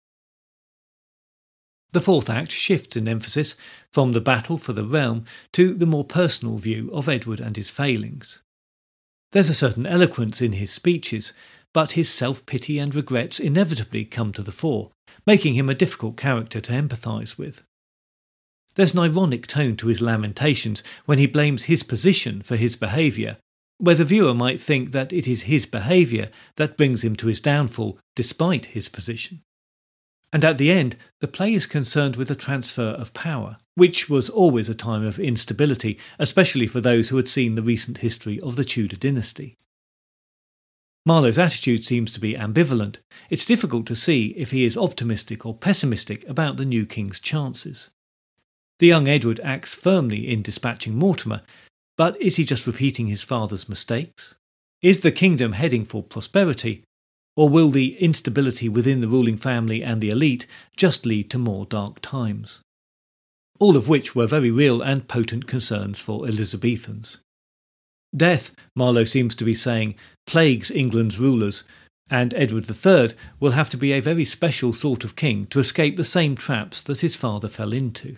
The 1.95 2.01
fourth 2.01 2.29
act 2.29 2.51
shifts 2.51 2.97
in 2.97 3.07
emphasis 3.07 3.55
from 3.93 4.13
the 4.13 4.21
battle 4.21 4.59
for 4.59 4.73
the 4.73 4.83
realm 4.83 5.25
to 5.53 5.73
the 5.75 5.87
more 5.87 6.03
personal 6.03 6.59
view 6.59 6.91
of 6.93 7.09
Edward 7.09 7.39
and 7.39 7.57
his 7.57 7.71
failings. 7.71 8.41
There's 9.31 9.49
a 9.49 9.55
certain 9.55 9.87
eloquence 9.87 10.43
in 10.43 10.55
his 10.55 10.73
speeches, 10.73 11.33
but 11.73 11.93
his 11.93 12.09
self 12.09 12.47
pity 12.47 12.81
and 12.81 12.93
regrets 12.93 13.39
inevitably 13.39 14.07
come 14.07 14.33
to 14.33 14.43
the 14.43 14.51
fore, 14.51 14.91
making 15.25 15.55
him 15.55 15.69
a 15.69 15.75
difficult 15.75 16.17
character 16.17 16.61
to 16.63 16.73
empathise 16.73 17.39
with. 17.39 17.63
There's 18.75 18.95
an 18.95 18.99
ironic 18.99 19.47
tone 19.47 19.77
to 19.77 19.87
his 19.87 20.03
lamentations 20.03 20.83
when 21.05 21.21
he 21.21 21.29
blames 21.29 21.67
his 21.67 21.85
position 21.85 22.43
for 22.43 22.57
his 22.57 22.75
behaviour, 22.75 23.37
where 23.79 23.95
the 23.95 24.05
viewer 24.05 24.35
might 24.35 24.61
think 24.61 24.91
that 24.91 25.13
it 25.13 25.29
is 25.29 25.43
his 25.43 25.65
behaviour 25.65 26.31
that 26.57 26.77
brings 26.77 27.05
him 27.05 27.15
to 27.15 27.29
his 27.29 27.39
downfall 27.39 28.01
despite 28.17 28.67
his 28.67 28.89
position. 28.89 29.43
And 30.35 30.45
at 30.45 30.59
the 30.59 30.73
end, 30.73 30.97
the 31.21 31.29
play 31.29 31.55
is 31.55 31.65
concerned 31.65 32.17
with 32.17 32.27
the 32.27 32.35
transfer 32.35 32.83
of 32.83 33.15
power, 33.15 33.57
which 33.77 34.11
was 34.11 34.29
always 34.29 34.69
a 34.69 34.75
time 34.75 35.05
of 35.05 35.21
instability, 35.21 35.97
especially 36.19 36.67
for 36.67 36.81
those 36.81 37.09
who 37.09 37.17
had 37.17 37.29
seen 37.29 37.55
the 37.55 37.63
recent 37.63 37.99
history 37.99 38.41
of 38.41 38.57
the 38.57 38.65
Tudor 38.65 38.97
dynasty. 38.97 39.57
Marlowe's 41.07 41.39
attitude 41.39 41.85
seems 41.85 42.13
to 42.13 42.19
be 42.19 42.35
ambivalent. 42.35 42.99
It's 43.31 43.47
difficult 43.47 43.87
to 43.87 43.95
see 43.95 44.35
if 44.37 44.51
he 44.51 44.65
is 44.65 44.77
optimistic 44.77 45.47
or 45.47 45.55
pessimistic 45.55 46.29
about 46.29 46.57
the 46.57 46.65
new 46.65 46.85
king's 46.85 47.21
chances. 47.21 47.91
The 48.81 48.89
young 48.89 49.07
Edward 49.07 49.39
acts 49.45 49.77
firmly 49.77 50.29
in 50.29 50.43
dispatching 50.43 50.97
Mortimer, 50.97 51.43
but 51.97 52.21
is 52.21 52.37
he 52.37 52.45
just 52.45 52.67
repeating 52.67 53.07
his 53.07 53.23
father's 53.23 53.69
mistakes? 53.69 54.35
Is 54.83 55.03
the 55.03 55.13
kingdom 55.13 55.53
heading 55.53 55.85
for 55.85 56.03
prosperity, 56.03 56.83
or 57.37 57.49
will 57.49 57.71
the 57.71 57.97
instability 57.97 58.69
within 58.69 59.01
the 59.01 59.09
ruling 59.09 59.37
family 59.37 59.83
and 59.83 60.01
the 60.01 60.11
elite 60.11 60.47
just 60.77 61.05
lead 61.05 61.29
to 61.31 61.39
more 61.39 61.67
dark 61.67 62.01
times? 62.01 62.61
All 63.59 63.77
of 63.77 63.89
which 63.89 64.15
were 64.15 64.27
very 64.27 64.51
real 64.51 64.83
and 64.83 65.09
potent 65.09 65.47
concerns 65.47 66.01
for 66.01 66.29
Elizabethans. 66.29 67.21
Death, 68.17 68.53
Marlowe 68.77 69.05
seems 69.05 69.35
to 69.35 69.45
be 69.45 69.55
saying, 69.55 69.95
plagues 70.27 70.71
England's 70.71 71.19
rulers, 71.19 71.65
and 72.11 72.35
Edward 72.35 72.69
III 72.69 73.11
will 73.41 73.53
have 73.53 73.69
to 73.71 73.77
be 73.77 73.93
a 73.93 74.01
very 74.01 74.25
special 74.25 74.73
sort 74.73 75.05
of 75.05 75.17
king 75.17 75.47
to 75.47 75.59
escape 75.59 75.97
the 75.97 76.05
same 76.05 76.37
traps 76.37 76.83
that 76.83 77.01
his 77.01 77.17
father 77.17 77.49
fell 77.49 77.73
into. 77.73 78.17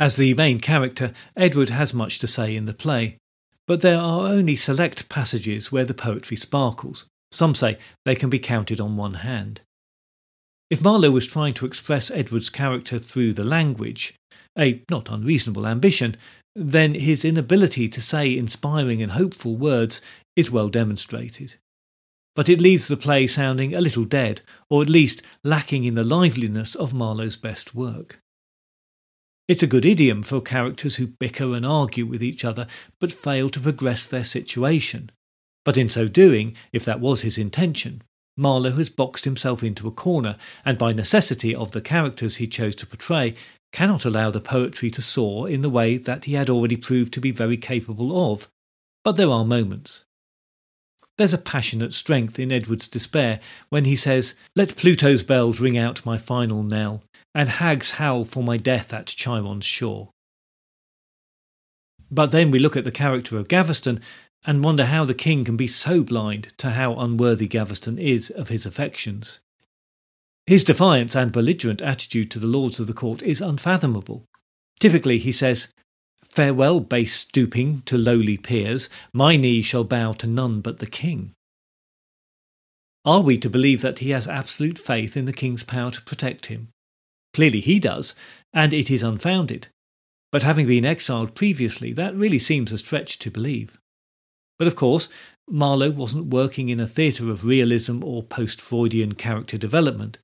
As 0.00 0.16
the 0.16 0.32
main 0.34 0.58
character, 0.58 1.12
Edward 1.36 1.70
has 1.70 1.92
much 1.92 2.18
to 2.20 2.26
say 2.26 2.54
in 2.54 2.66
the 2.66 2.72
play, 2.72 3.18
but 3.68 3.82
there 3.82 4.00
are 4.00 4.26
only 4.26 4.56
select 4.56 5.10
passages 5.10 5.70
where 5.70 5.84
the 5.84 5.94
poetry 5.94 6.38
sparkles. 6.38 7.04
Some 7.30 7.54
say 7.54 7.76
they 8.06 8.14
can 8.14 8.30
be 8.30 8.38
counted 8.38 8.80
on 8.80 8.96
one 8.96 9.14
hand. 9.14 9.60
If 10.70 10.82
Marlowe 10.82 11.10
was 11.10 11.26
trying 11.26 11.52
to 11.54 11.66
express 11.66 12.10
Edward's 12.10 12.48
character 12.48 12.98
through 12.98 13.34
the 13.34 13.44
language, 13.44 14.14
a 14.58 14.82
not 14.90 15.10
unreasonable 15.10 15.66
ambition, 15.66 16.16
then 16.56 16.94
his 16.94 17.26
inability 17.26 17.88
to 17.88 18.00
say 18.00 18.36
inspiring 18.36 19.02
and 19.02 19.12
hopeful 19.12 19.54
words 19.54 20.00
is 20.34 20.50
well 20.50 20.70
demonstrated. 20.70 21.56
But 22.34 22.48
it 22.48 22.62
leaves 22.62 22.88
the 22.88 22.96
play 22.96 23.26
sounding 23.26 23.74
a 23.74 23.80
little 23.82 24.04
dead, 24.04 24.40
or 24.70 24.80
at 24.80 24.88
least 24.88 25.22
lacking 25.44 25.84
in 25.84 25.94
the 25.94 26.04
liveliness 26.04 26.74
of 26.74 26.94
Marlowe's 26.94 27.36
best 27.36 27.74
work. 27.74 28.20
It's 29.48 29.62
a 29.62 29.66
good 29.66 29.86
idiom 29.86 30.22
for 30.22 30.42
characters 30.42 30.96
who 30.96 31.06
bicker 31.06 31.54
and 31.54 31.64
argue 31.64 32.04
with 32.04 32.22
each 32.22 32.44
other 32.44 32.66
but 33.00 33.10
fail 33.10 33.48
to 33.48 33.60
progress 33.60 34.06
their 34.06 34.24
situation. 34.24 35.10
But 35.64 35.78
in 35.78 35.88
so 35.88 36.06
doing, 36.06 36.54
if 36.70 36.84
that 36.84 37.00
was 37.00 37.22
his 37.22 37.38
intention, 37.38 38.02
Marlowe 38.36 38.72
has 38.72 38.90
boxed 38.90 39.24
himself 39.24 39.62
into 39.62 39.88
a 39.88 39.90
corner, 39.90 40.36
and 40.64 40.76
by 40.76 40.92
necessity 40.92 41.54
of 41.54 41.72
the 41.72 41.80
characters 41.80 42.36
he 42.36 42.46
chose 42.46 42.74
to 42.76 42.86
portray, 42.86 43.34
cannot 43.72 44.04
allow 44.04 44.30
the 44.30 44.40
poetry 44.40 44.90
to 44.90 45.02
soar 45.02 45.48
in 45.48 45.62
the 45.62 45.70
way 45.70 45.96
that 45.96 46.24
he 46.24 46.34
had 46.34 46.48
already 46.48 46.76
proved 46.76 47.12
to 47.14 47.20
be 47.20 47.30
very 47.30 47.56
capable 47.56 48.32
of. 48.32 48.48
But 49.02 49.16
there 49.16 49.30
are 49.30 49.44
moments. 49.44 50.04
There's 51.16 51.34
a 51.34 51.38
passionate 51.38 51.92
strength 51.92 52.38
in 52.38 52.52
Edward's 52.52 52.86
despair 52.86 53.40
when 53.70 53.86
he 53.86 53.96
says, 53.96 54.34
Let 54.54 54.76
Pluto's 54.76 55.24
bells 55.24 55.58
ring 55.58 55.76
out 55.76 56.06
my 56.06 56.16
final 56.16 56.62
knell, 56.62 57.02
and 57.38 57.50
hags 57.50 57.92
howl 57.92 58.24
for 58.24 58.42
my 58.42 58.56
death 58.56 58.92
at 58.92 59.06
Charon's 59.06 59.64
shore. 59.64 60.10
But 62.10 62.32
then 62.32 62.50
we 62.50 62.58
look 62.58 62.76
at 62.76 62.82
the 62.82 62.90
character 62.90 63.38
of 63.38 63.46
Gaveston 63.46 64.00
and 64.44 64.64
wonder 64.64 64.86
how 64.86 65.04
the 65.04 65.14
king 65.14 65.44
can 65.44 65.56
be 65.56 65.68
so 65.68 66.02
blind 66.02 66.52
to 66.58 66.70
how 66.70 66.96
unworthy 66.96 67.46
Gaveston 67.46 67.96
is 67.96 68.30
of 68.30 68.48
his 68.48 68.66
affections. 68.66 69.38
His 70.48 70.64
defiance 70.64 71.14
and 71.14 71.30
belligerent 71.30 71.80
attitude 71.80 72.28
to 72.32 72.40
the 72.40 72.48
lords 72.48 72.80
of 72.80 72.88
the 72.88 72.92
court 72.92 73.22
is 73.22 73.40
unfathomable. 73.40 74.24
Typically, 74.80 75.18
he 75.18 75.30
says, 75.30 75.68
Farewell, 76.28 76.80
base 76.80 77.14
stooping 77.14 77.82
to 77.82 77.96
lowly 77.96 78.36
peers, 78.36 78.88
my 79.12 79.36
knee 79.36 79.62
shall 79.62 79.84
bow 79.84 80.10
to 80.14 80.26
none 80.26 80.60
but 80.60 80.80
the 80.80 80.86
king. 80.86 81.34
Are 83.04 83.22
we 83.22 83.38
to 83.38 83.48
believe 83.48 83.80
that 83.82 84.00
he 84.00 84.10
has 84.10 84.26
absolute 84.26 84.76
faith 84.76 85.16
in 85.16 85.26
the 85.26 85.32
king's 85.32 85.62
power 85.62 85.92
to 85.92 86.02
protect 86.02 86.46
him? 86.46 86.70
Clearly 87.34 87.60
he 87.60 87.78
does, 87.78 88.14
and 88.52 88.72
it 88.72 88.90
is 88.90 89.02
unfounded. 89.02 89.68
But 90.30 90.42
having 90.42 90.66
been 90.66 90.84
exiled 90.84 91.34
previously, 91.34 91.92
that 91.94 92.14
really 92.14 92.38
seems 92.38 92.72
a 92.72 92.78
stretch 92.78 93.18
to 93.20 93.30
believe. 93.30 93.78
But 94.58 94.68
of 94.68 94.76
course, 94.76 95.08
Marlowe 95.48 95.90
wasn't 95.90 96.26
working 96.26 96.68
in 96.68 96.80
a 96.80 96.86
theatre 96.86 97.30
of 97.30 97.44
realism 97.44 98.02
or 98.04 98.22
post 98.22 98.60
Freudian 98.60 99.14
character 99.14 99.56
development. 99.56 100.18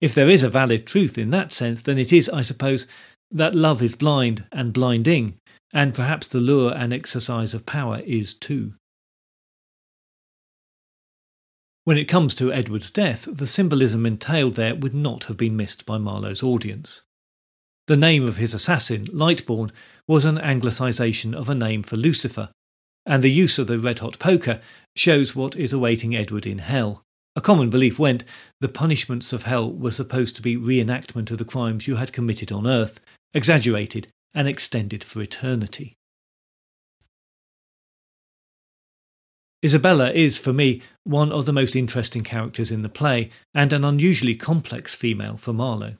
If 0.00 0.14
there 0.14 0.28
is 0.28 0.42
a 0.42 0.48
valid 0.48 0.86
truth 0.86 1.16
in 1.16 1.30
that 1.30 1.52
sense, 1.52 1.82
then 1.82 1.98
it 1.98 2.12
is, 2.12 2.28
I 2.30 2.42
suppose, 2.42 2.86
that 3.30 3.54
love 3.54 3.80
is 3.80 3.94
blind 3.94 4.44
and 4.50 4.72
blinding, 4.72 5.34
and 5.72 5.94
perhaps 5.94 6.26
the 6.26 6.40
lure 6.40 6.72
and 6.74 6.92
exercise 6.92 7.54
of 7.54 7.66
power 7.66 8.00
is 8.04 8.34
too. 8.34 8.74
When 11.84 11.98
it 11.98 12.04
comes 12.04 12.36
to 12.36 12.52
Edward's 12.52 12.92
death, 12.92 13.26
the 13.28 13.46
symbolism 13.46 14.06
entailed 14.06 14.54
there 14.54 14.74
would 14.74 14.94
not 14.94 15.24
have 15.24 15.36
been 15.36 15.56
missed 15.56 15.84
by 15.84 15.98
Marlowe's 15.98 16.42
audience. 16.42 17.02
The 17.88 17.96
name 17.96 18.28
of 18.28 18.36
his 18.36 18.54
assassin, 18.54 19.06
Lightborn, 19.06 19.72
was 20.06 20.24
an 20.24 20.38
anglicisation 20.38 21.34
of 21.34 21.48
a 21.48 21.56
name 21.56 21.82
for 21.82 21.96
Lucifer, 21.96 22.50
and 23.04 23.20
the 23.20 23.32
use 23.32 23.58
of 23.58 23.66
the 23.66 23.80
red 23.80 23.98
hot 23.98 24.20
poker 24.20 24.60
shows 24.94 25.34
what 25.34 25.56
is 25.56 25.72
awaiting 25.72 26.14
Edward 26.14 26.46
in 26.46 26.58
hell. 26.58 27.02
A 27.34 27.40
common 27.40 27.68
belief 27.68 27.98
went 27.98 28.22
the 28.60 28.68
punishments 28.68 29.32
of 29.32 29.42
hell 29.42 29.72
were 29.72 29.90
supposed 29.90 30.36
to 30.36 30.42
be 30.42 30.56
reenactment 30.56 31.32
of 31.32 31.38
the 31.38 31.44
crimes 31.44 31.88
you 31.88 31.96
had 31.96 32.12
committed 32.12 32.52
on 32.52 32.66
earth, 32.66 33.00
exaggerated 33.34 34.06
and 34.34 34.46
extended 34.46 35.02
for 35.02 35.20
eternity. 35.20 35.96
Isabella 39.64 40.10
is, 40.10 40.38
for 40.38 40.52
me, 40.52 40.82
one 41.04 41.30
of 41.30 41.46
the 41.46 41.52
most 41.52 41.76
interesting 41.76 42.22
characters 42.22 42.72
in 42.72 42.82
the 42.82 42.88
play, 42.88 43.30
and 43.54 43.72
an 43.72 43.84
unusually 43.84 44.34
complex 44.34 44.94
female 44.94 45.36
for 45.36 45.52
Marlowe. 45.52 45.96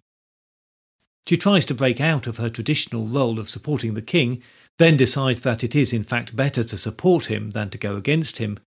She 1.29 1.37
tries 1.37 1.65
to 1.67 1.75
break 1.75 2.01
out 2.01 2.27
of 2.27 2.39
her 2.39 2.51
traditional 2.51 3.07
role 3.07 3.39
of 3.39 3.49
supporting 3.49 3.95
the 3.95 4.03
king, 4.03 4.43
then 4.79 4.97
decides 4.97 5.41
that 5.41 5.63
it 5.63 5.77
is 5.77 5.93
in 5.93 6.03
fact 6.03 6.35
better 6.35 6.65
to 6.65 6.77
support 6.77 7.27
him 7.27 7.51
than 7.51 7.71
to 7.71 7.79
go 7.79 7.97
against 7.97 8.39
him, 8.39 8.59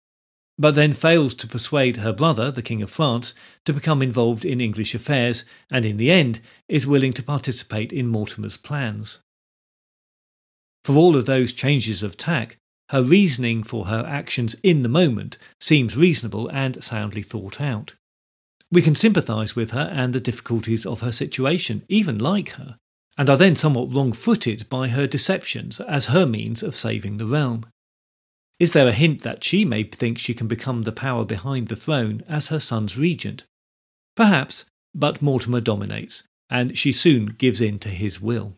but 0.57 0.77
then 0.77 0.93
fails 0.93 1.35
to 1.35 1.49
persuade 1.49 1.97
her 1.97 2.13
brother, 2.13 2.51
the 2.53 2.63
King 2.63 2.81
of 2.81 2.91
France, 2.91 3.35
to 3.65 3.73
become 3.73 4.03
involved 4.03 4.45
in 4.45 4.61
English 4.61 4.95
affairs, 4.95 5.45
and 5.71 5.85
in 5.85 5.97
the 5.97 6.13
end 6.13 6.41
is 6.69 6.87
willing 6.87 7.13
to 7.13 7.23
participate 7.23 7.93
in 7.93 8.07
Mortimer's 8.07 8.57
plans. 8.57 9.19
For 10.85 10.95
all 10.95 11.17
of 11.17 11.27
those 11.27 11.53
changes 11.53 12.05
of 12.05 12.17
tack, 12.17 12.59
her 12.95 13.03
reasoning 13.03 13.65
for 13.65 13.87
her 13.87 14.07
actions 14.07 14.55
in 14.63 14.83
the 14.83 14.89
moment 14.89 15.37
seems 15.59 15.97
reasonable 15.97 16.49
and 16.51 16.83
soundly 16.85 17.25
thought 17.25 17.61
out. 17.61 17.97
We 18.71 18.83
can 18.83 18.95
sympathise 18.95 19.57
with 19.57 19.73
her 19.73 19.91
and 19.93 20.13
the 20.13 20.21
difficulties 20.21 20.87
of 20.87 21.01
her 21.01 21.11
situation, 21.11 21.83
even 21.89 22.19
like 22.19 22.51
her, 22.51 22.77
and 23.19 23.29
are 23.29 23.37
then 23.37 23.57
somewhat 23.57 23.93
wrong 23.93 24.13
footed 24.13 24.69
by 24.69 24.87
her 24.87 25.09
deceptions 25.09 25.81
as 25.81 26.07
her 26.07 26.25
means 26.25 26.63
of 26.63 26.77
saving 26.77 27.17
the 27.17 27.27
realm. 27.27 27.67
Is 28.61 28.75
there 28.75 28.87
a 28.87 28.93
hint 28.93 29.23
that 29.23 29.43
she 29.43 29.65
may 29.65 29.83
think 29.83 30.19
she 30.19 30.33
can 30.33 30.47
become 30.47 30.83
the 30.83 30.93
power 30.93 31.25
behind 31.25 31.67
the 31.67 31.75
throne 31.75 32.23
as 32.29 32.47
her 32.47 32.61
son's 32.61 32.97
regent? 32.97 33.43
Perhaps, 34.15 34.67
but 34.95 35.21
Mortimer 35.21 35.61
dominates, 35.61 36.23
and 36.49 36.79
she 36.79 36.93
soon 36.93 37.27
gives 37.27 37.61
in 37.61 37.81
to 37.81 37.89
his 37.89 38.21
will. 38.21 38.55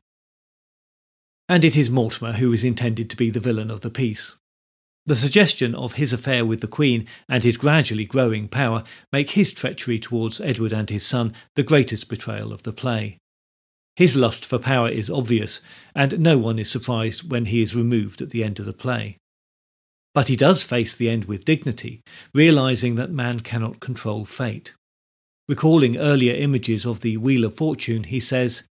And 1.49 1.65
it 1.65 1.77
is 1.77 1.91
Mortimer 1.91 2.33
who 2.33 2.53
is 2.53 2.65
intended 2.65 3.09
to 3.11 3.17
be 3.17 3.31
the 3.31 3.41
villain 3.41 3.71
of 3.71 3.83
the 3.83 3.91
piece. 3.91 4.37
The 5.07 5.15
suggestion 5.15 5.75
of 5.77 5.95
his 5.95 6.13
affair 6.13 6.45
with 6.45 6.61
the 6.61 6.67
Queen 6.67 7.07
and 7.29 7.45
his 7.45 7.57
gradually 7.57 8.05
growing 8.05 8.49
power 8.49 8.83
make 9.13 9.31
his 9.31 9.53
treachery 9.53 10.01
towards 10.01 10.41
Edward 10.41 10.73
and 10.73 10.91
his 10.91 11.07
son 11.07 11.33
the 11.55 11.63
greatest 11.63 12.09
betrayal 12.09 12.53
of 12.53 12.65
the 12.65 12.73
play. 12.73 13.19
His 13.95 14.17
lust 14.17 14.45
for 14.45 14.59
power 14.59 14.89
is 14.89 15.09
obvious, 15.09 15.61
and 15.95 16.19
no 16.19 16.37
one 16.37 16.59
is 16.59 16.71
surprised 16.71 17.31
when 17.31 17.47
he 17.47 17.63
is 17.63 17.77
removed 17.77 18.21
at 18.21 18.31
the 18.31 18.43
end 18.43 18.59
of 18.59 18.67
the 18.67 18.73
play. 18.73 19.17
But 20.13 20.29
he 20.29 20.37
does 20.37 20.65
face 20.65 20.97
the 20.97 21.09
end 21.09 21.27
with 21.27 21.45
dignity, 21.45 22.03
realizing 22.35 22.97
that 22.97 23.11
man 23.11 23.41
cannot 23.41 23.81
control 23.81 24.25
fate. 24.25 24.75
Recalling 25.49 25.99
earlier 25.99 26.35
images 26.35 26.85
of 26.85 27.01
the 27.01 27.17
Wheel 27.17 27.45
of 27.45 27.57
Fortune, 27.57 28.05
he 28.05 28.19
says, 28.19 28.65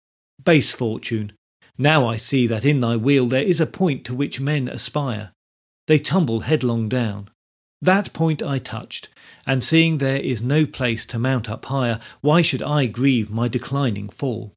Base 0.42 0.72
fortune, 0.72 1.32
now 1.82 2.06
I 2.06 2.16
see 2.16 2.46
that 2.46 2.64
in 2.64 2.80
thy 2.80 2.96
wheel 2.96 3.26
there 3.26 3.42
is 3.42 3.60
a 3.60 3.66
point 3.66 4.04
to 4.04 4.14
which 4.14 4.40
men 4.40 4.68
aspire. 4.68 5.32
They 5.88 5.98
tumble 5.98 6.40
headlong 6.40 6.88
down. 6.88 7.28
That 7.80 8.12
point 8.12 8.42
I 8.42 8.58
touched, 8.58 9.08
and 9.44 9.62
seeing 9.62 9.98
there 9.98 10.20
is 10.20 10.40
no 10.40 10.64
place 10.64 11.04
to 11.06 11.18
mount 11.18 11.50
up 11.50 11.64
higher, 11.64 11.98
why 12.20 12.40
should 12.40 12.62
I 12.62 12.86
grieve 12.86 13.32
my 13.32 13.48
declining 13.48 14.08
fall? 14.08 14.54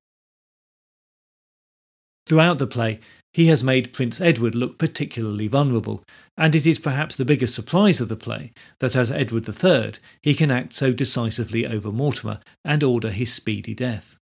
Throughout 2.27 2.59
the 2.59 2.67
play, 2.67 2.99
he 3.33 3.47
has 3.47 3.63
made 3.63 3.91
Prince 3.91 4.21
Edward 4.21 4.53
look 4.53 4.77
particularly 4.77 5.47
vulnerable, 5.47 6.03
and 6.37 6.53
it 6.53 6.67
is 6.67 6.79
perhaps 6.79 7.15
the 7.15 7.25
biggest 7.25 7.55
surprise 7.55 7.99
of 7.99 8.07
the 8.07 8.15
play 8.15 8.53
that 8.79 8.95
as 8.95 9.11
Edward 9.11 9.49
III 9.49 9.93
he 10.21 10.35
can 10.35 10.51
act 10.51 10.73
so 10.73 10.93
decisively 10.93 11.65
over 11.65 11.91
Mortimer 11.91 12.39
and 12.63 12.83
order 12.83 13.09
his 13.09 13.33
speedy 13.33 13.73
death. 13.73 14.17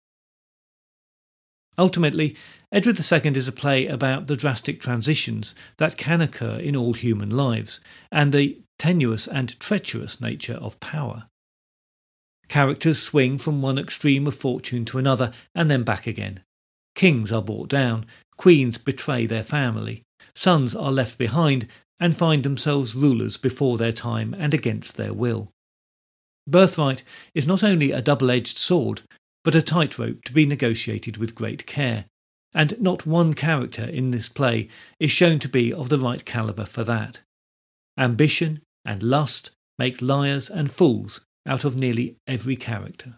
Ultimately, 1.81 2.37
Edward 2.71 2.99
II 2.99 3.31
is 3.39 3.49
a 3.49 3.53
play 3.53 3.87
about 3.87 4.27
the 4.27 4.37
drastic 4.37 4.83
transitions 4.83 5.55
that 5.79 5.97
can 5.97 6.21
occur 6.21 6.59
in 6.59 6.77
all 6.77 6.93
human 6.93 7.31
lives 7.31 7.81
and 8.13 8.35
the 8.35 8.59
tenuous 8.79 9.27
and 9.27 9.59
treacherous 9.59 10.21
nature 10.21 10.57
of 10.61 10.79
power. 10.81 11.25
Characters 12.49 13.01
swing 13.01 13.39
from 13.39 13.63
one 13.63 13.79
extreme 13.79 14.27
of 14.27 14.35
fortune 14.35 14.85
to 14.85 14.99
another 14.99 15.33
and 15.55 15.71
then 15.71 15.83
back 15.83 16.07
again. 16.07 16.41
Kings 16.95 17.33
are 17.33 17.41
brought 17.41 17.71
down, 17.71 18.05
Queens 18.37 18.77
betray 18.77 19.25
their 19.25 19.43
family. 19.43 20.03
Sons 20.35 20.75
are 20.75 20.93
left 20.93 21.17
behind 21.17 21.67
and 21.99 22.15
find 22.15 22.43
themselves 22.43 22.95
rulers 22.95 23.39
before 23.39 23.79
their 23.79 23.93
time 23.93 24.35
and 24.39 24.53
against 24.53 24.97
their 24.97 25.15
will. 25.15 25.51
Birthright 26.47 27.03
is 27.35 27.47
not 27.47 27.65
only 27.65 27.91
a 27.91 28.03
double 28.03 28.31
edged 28.31 28.59
sword, 28.59 29.01
but 29.45 29.55
a 29.55 29.63
tightrope 29.63 30.23
to 30.25 30.33
be 30.33 30.47
negotiated 30.47 31.17
with 31.17 31.35
great 31.35 31.67
care, 31.67 32.07
and 32.53 32.81
not 32.81 33.07
one 33.07 33.35
character 33.35 33.85
in 33.85 34.11
this 34.11 34.29
play 34.29 34.69
is 34.99 35.11
shown 35.11 35.39
to 35.39 35.49
be 35.49 35.73
of 35.73 35.89
the 35.89 35.99
right 35.99 36.25
calibre 36.25 36.67
for 36.67 36.85
that. 36.85 37.21
Ambition 37.99 38.61
and 38.85 39.03
lust 39.03 39.51
make 39.79 40.03
liars 40.03 40.51
and 40.51 40.71
fools 40.71 41.21
out 41.47 41.65
of 41.65 41.77
nearly 41.77 42.17
every 42.27 42.57
character. 42.57 43.15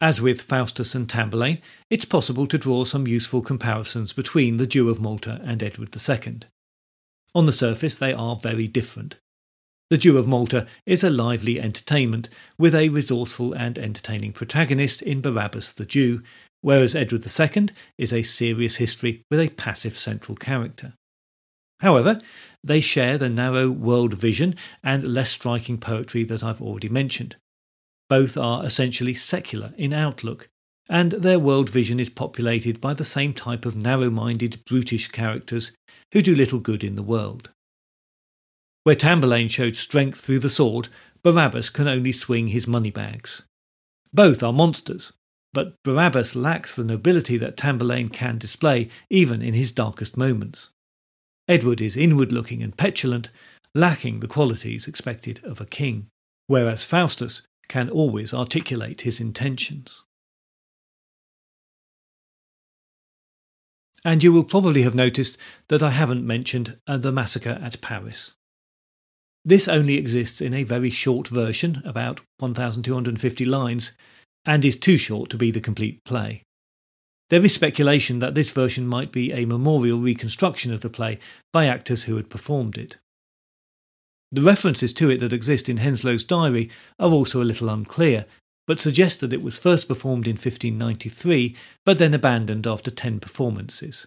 As 0.00 0.22
with 0.22 0.40
Faustus 0.40 0.94
and 0.94 1.06
Tamburlaine, 1.06 1.60
it's 1.90 2.06
possible 2.06 2.46
to 2.46 2.56
draw 2.56 2.84
some 2.84 3.06
useful 3.06 3.42
comparisons 3.42 4.14
between 4.14 4.56
the 4.56 4.66
Jew 4.66 4.88
of 4.88 5.00
Malta 5.00 5.40
and 5.44 5.62
Edward 5.62 5.94
II. 5.94 6.40
On 7.34 7.44
the 7.44 7.52
surface, 7.52 7.96
they 7.96 8.14
are 8.14 8.36
very 8.36 8.66
different. 8.66 9.16
The 9.90 9.98
Jew 9.98 10.18
of 10.18 10.28
Malta 10.28 10.68
is 10.86 11.02
a 11.02 11.10
lively 11.10 11.60
entertainment 11.60 12.28
with 12.56 12.76
a 12.76 12.90
resourceful 12.90 13.52
and 13.54 13.76
entertaining 13.76 14.30
protagonist 14.30 15.02
in 15.02 15.20
Barabbas 15.20 15.72
the 15.72 15.84
Jew, 15.84 16.22
whereas 16.60 16.94
Edward 16.94 17.26
II 17.26 17.70
is 17.98 18.12
a 18.12 18.22
serious 18.22 18.76
history 18.76 19.24
with 19.32 19.40
a 19.40 19.48
passive 19.48 19.98
central 19.98 20.36
character. 20.36 20.94
However, 21.80 22.20
they 22.62 22.78
share 22.78 23.18
the 23.18 23.28
narrow 23.28 23.68
world 23.68 24.14
vision 24.14 24.54
and 24.84 25.02
less 25.02 25.30
striking 25.30 25.78
poetry 25.78 26.22
that 26.22 26.44
I've 26.44 26.62
already 26.62 26.88
mentioned. 26.88 27.34
Both 28.08 28.36
are 28.36 28.64
essentially 28.64 29.14
secular 29.14 29.74
in 29.76 29.92
outlook, 29.92 30.48
and 30.88 31.10
their 31.12 31.40
world 31.40 31.68
vision 31.68 31.98
is 31.98 32.10
populated 32.10 32.80
by 32.80 32.94
the 32.94 33.02
same 33.02 33.32
type 33.32 33.66
of 33.66 33.74
narrow 33.74 34.10
minded, 34.10 34.64
brutish 34.66 35.08
characters 35.08 35.72
who 36.12 36.22
do 36.22 36.36
little 36.36 36.60
good 36.60 36.84
in 36.84 36.94
the 36.94 37.02
world. 37.02 37.50
Where 38.84 38.96
Tamburlaine 38.96 39.50
showed 39.50 39.76
strength 39.76 40.20
through 40.20 40.38
the 40.38 40.48
sword, 40.48 40.88
Barabbas 41.22 41.70
can 41.70 41.86
only 41.86 42.12
swing 42.12 42.48
his 42.48 42.66
money 42.66 42.90
bags. 42.90 43.44
Both 44.12 44.42
are 44.42 44.52
monsters, 44.52 45.12
but 45.52 45.74
Barabbas 45.84 46.34
lacks 46.34 46.74
the 46.74 46.84
nobility 46.84 47.36
that 47.36 47.56
Tamburlaine 47.56 48.12
can 48.12 48.38
display 48.38 48.88
even 49.10 49.42
in 49.42 49.54
his 49.54 49.72
darkest 49.72 50.16
moments. 50.16 50.70
Edward 51.46 51.80
is 51.80 51.96
inward 51.96 52.32
looking 52.32 52.62
and 52.62 52.76
petulant, 52.76 53.30
lacking 53.74 54.20
the 54.20 54.28
qualities 54.28 54.86
expected 54.86 55.44
of 55.44 55.60
a 55.60 55.66
king, 55.66 56.06
whereas 56.46 56.84
Faustus 56.84 57.42
can 57.68 57.88
always 57.90 58.32
articulate 58.32 59.02
his 59.02 59.20
intentions. 59.20 60.02
And 64.04 64.24
you 64.24 64.32
will 64.32 64.44
probably 64.44 64.82
have 64.82 64.94
noticed 64.94 65.36
that 65.68 65.82
I 65.82 65.90
haven't 65.90 66.26
mentioned 66.26 66.78
uh, 66.86 66.96
the 66.96 67.12
massacre 67.12 67.58
at 67.62 67.80
Paris. 67.82 68.32
This 69.44 69.68
only 69.68 69.96
exists 69.96 70.40
in 70.40 70.52
a 70.52 70.64
very 70.64 70.90
short 70.90 71.28
version, 71.28 71.82
about 71.84 72.20
1,250 72.38 73.44
lines, 73.44 73.92
and 74.44 74.64
is 74.64 74.76
too 74.76 74.96
short 74.96 75.30
to 75.30 75.36
be 75.36 75.50
the 75.50 75.60
complete 75.60 76.04
play. 76.04 76.42
There 77.30 77.44
is 77.44 77.54
speculation 77.54 78.18
that 78.18 78.34
this 78.34 78.50
version 78.50 78.86
might 78.86 79.12
be 79.12 79.32
a 79.32 79.46
memorial 79.46 79.98
reconstruction 79.98 80.72
of 80.74 80.80
the 80.80 80.90
play 80.90 81.18
by 81.52 81.66
actors 81.66 82.04
who 82.04 82.16
had 82.16 82.28
performed 82.28 82.76
it. 82.76 82.98
The 84.32 84.42
references 84.42 84.92
to 84.94 85.10
it 85.10 85.18
that 85.20 85.32
exist 85.32 85.68
in 85.68 85.78
Henslowe's 85.78 86.24
diary 86.24 86.70
are 86.98 87.10
also 87.10 87.40
a 87.40 87.44
little 87.44 87.68
unclear, 87.68 88.26
but 88.66 88.78
suggest 88.78 89.20
that 89.20 89.32
it 89.32 89.42
was 89.42 89.58
first 89.58 89.88
performed 89.88 90.26
in 90.26 90.34
1593 90.34 91.56
but 91.84 91.98
then 91.98 92.14
abandoned 92.14 92.66
after 92.66 92.90
10 92.90 93.20
performances. 93.20 94.06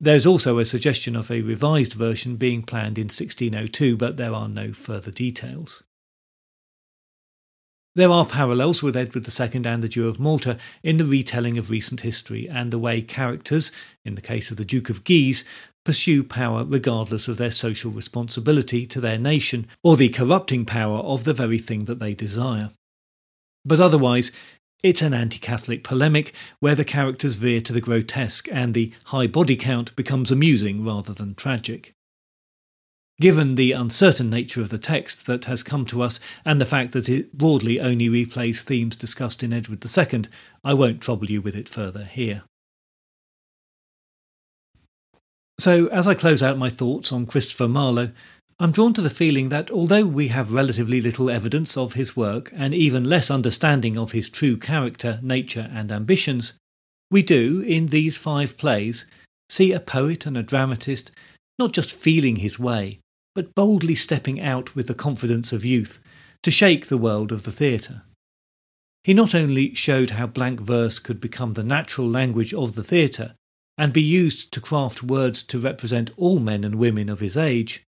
There's 0.00 0.26
also 0.26 0.58
a 0.58 0.64
suggestion 0.64 1.16
of 1.16 1.30
a 1.30 1.40
revised 1.40 1.94
version 1.94 2.36
being 2.36 2.62
planned 2.62 2.98
in 2.98 3.04
1602, 3.04 3.96
but 3.96 4.16
there 4.16 4.32
are 4.32 4.48
no 4.48 4.72
further 4.72 5.10
details. 5.10 5.82
There 7.96 8.10
are 8.10 8.26
parallels 8.26 8.82
with 8.82 8.96
Edward 8.96 9.24
II 9.28 9.64
and 9.64 9.80
the 9.82 9.88
Jew 9.88 10.08
of 10.08 10.18
Malta 10.18 10.58
in 10.82 10.96
the 10.96 11.04
retelling 11.04 11.56
of 11.56 11.70
recent 11.70 12.00
history 12.00 12.48
and 12.48 12.72
the 12.72 12.78
way 12.78 13.00
characters, 13.00 13.70
in 14.04 14.16
the 14.16 14.20
case 14.20 14.50
of 14.50 14.56
the 14.56 14.64
Duke 14.64 14.90
of 14.90 15.04
Guise, 15.04 15.44
pursue 15.84 16.24
power 16.24 16.64
regardless 16.64 17.28
of 17.28 17.36
their 17.36 17.52
social 17.52 17.92
responsibility 17.92 18.84
to 18.86 19.00
their 19.00 19.18
nation 19.18 19.68
or 19.84 19.96
the 19.96 20.08
corrupting 20.08 20.64
power 20.64 20.98
of 20.98 21.22
the 21.22 21.34
very 21.34 21.58
thing 21.58 21.84
that 21.84 22.00
they 22.00 22.14
desire. 22.14 22.70
But 23.64 23.78
otherwise, 23.78 24.32
it's 24.84 25.00
an 25.00 25.14
anti 25.14 25.38
Catholic 25.38 25.82
polemic 25.82 26.34
where 26.60 26.74
the 26.74 26.84
characters 26.84 27.36
veer 27.36 27.62
to 27.62 27.72
the 27.72 27.80
grotesque 27.80 28.46
and 28.52 28.74
the 28.74 28.92
high 29.06 29.26
body 29.26 29.56
count 29.56 29.96
becomes 29.96 30.30
amusing 30.30 30.84
rather 30.84 31.14
than 31.14 31.34
tragic. 31.34 31.94
Given 33.18 33.54
the 33.54 33.72
uncertain 33.72 34.28
nature 34.28 34.60
of 34.60 34.68
the 34.68 34.76
text 34.76 35.24
that 35.24 35.46
has 35.46 35.62
come 35.62 35.86
to 35.86 36.02
us 36.02 36.20
and 36.44 36.60
the 36.60 36.66
fact 36.66 36.92
that 36.92 37.08
it 37.08 37.32
broadly 37.32 37.80
only 37.80 38.10
replays 38.10 38.60
themes 38.60 38.94
discussed 38.94 39.42
in 39.42 39.54
Edward 39.54 39.82
II, 39.82 40.24
I 40.62 40.74
won't 40.74 41.00
trouble 41.00 41.30
you 41.30 41.40
with 41.40 41.56
it 41.56 41.68
further 41.68 42.04
here. 42.04 42.42
So, 45.58 45.86
as 45.86 46.06
I 46.06 46.14
close 46.14 46.42
out 46.42 46.58
my 46.58 46.68
thoughts 46.68 47.10
on 47.10 47.24
Christopher 47.24 47.68
Marlowe, 47.68 48.10
I'm 48.60 48.70
drawn 48.70 48.94
to 48.94 49.02
the 49.02 49.10
feeling 49.10 49.48
that 49.48 49.70
although 49.70 50.06
we 50.06 50.28
have 50.28 50.52
relatively 50.52 51.00
little 51.00 51.28
evidence 51.28 51.76
of 51.76 51.94
his 51.94 52.16
work 52.16 52.52
and 52.54 52.72
even 52.72 53.04
less 53.04 53.30
understanding 53.30 53.98
of 53.98 54.12
his 54.12 54.30
true 54.30 54.56
character, 54.56 55.18
nature, 55.22 55.68
and 55.72 55.90
ambitions, 55.90 56.54
we 57.10 57.22
do, 57.22 57.60
in 57.60 57.88
these 57.88 58.16
five 58.16 58.56
plays, 58.56 59.06
see 59.48 59.72
a 59.72 59.80
poet 59.80 60.24
and 60.24 60.36
a 60.36 60.42
dramatist 60.42 61.10
not 61.58 61.72
just 61.72 61.94
feeling 61.94 62.36
his 62.36 62.58
way, 62.58 63.00
but 63.34 63.54
boldly 63.54 63.94
stepping 63.94 64.40
out 64.40 64.74
with 64.74 64.86
the 64.86 64.94
confidence 64.94 65.52
of 65.52 65.64
youth 65.64 65.98
to 66.42 66.50
shake 66.50 66.86
the 66.86 66.98
world 66.98 67.32
of 67.32 67.42
the 67.42 67.52
theatre. 67.52 68.02
He 69.02 69.14
not 69.14 69.34
only 69.34 69.74
showed 69.74 70.10
how 70.10 70.26
blank 70.26 70.60
verse 70.60 70.98
could 70.98 71.20
become 71.20 71.52
the 71.54 71.64
natural 71.64 72.08
language 72.08 72.54
of 72.54 72.74
the 72.74 72.84
theatre 72.84 73.34
and 73.76 73.92
be 73.92 74.02
used 74.02 74.52
to 74.52 74.60
craft 74.60 75.02
words 75.02 75.42
to 75.44 75.58
represent 75.58 76.10
all 76.16 76.38
men 76.38 76.64
and 76.64 76.76
women 76.76 77.08
of 77.08 77.20
his 77.20 77.36
age, 77.36 77.82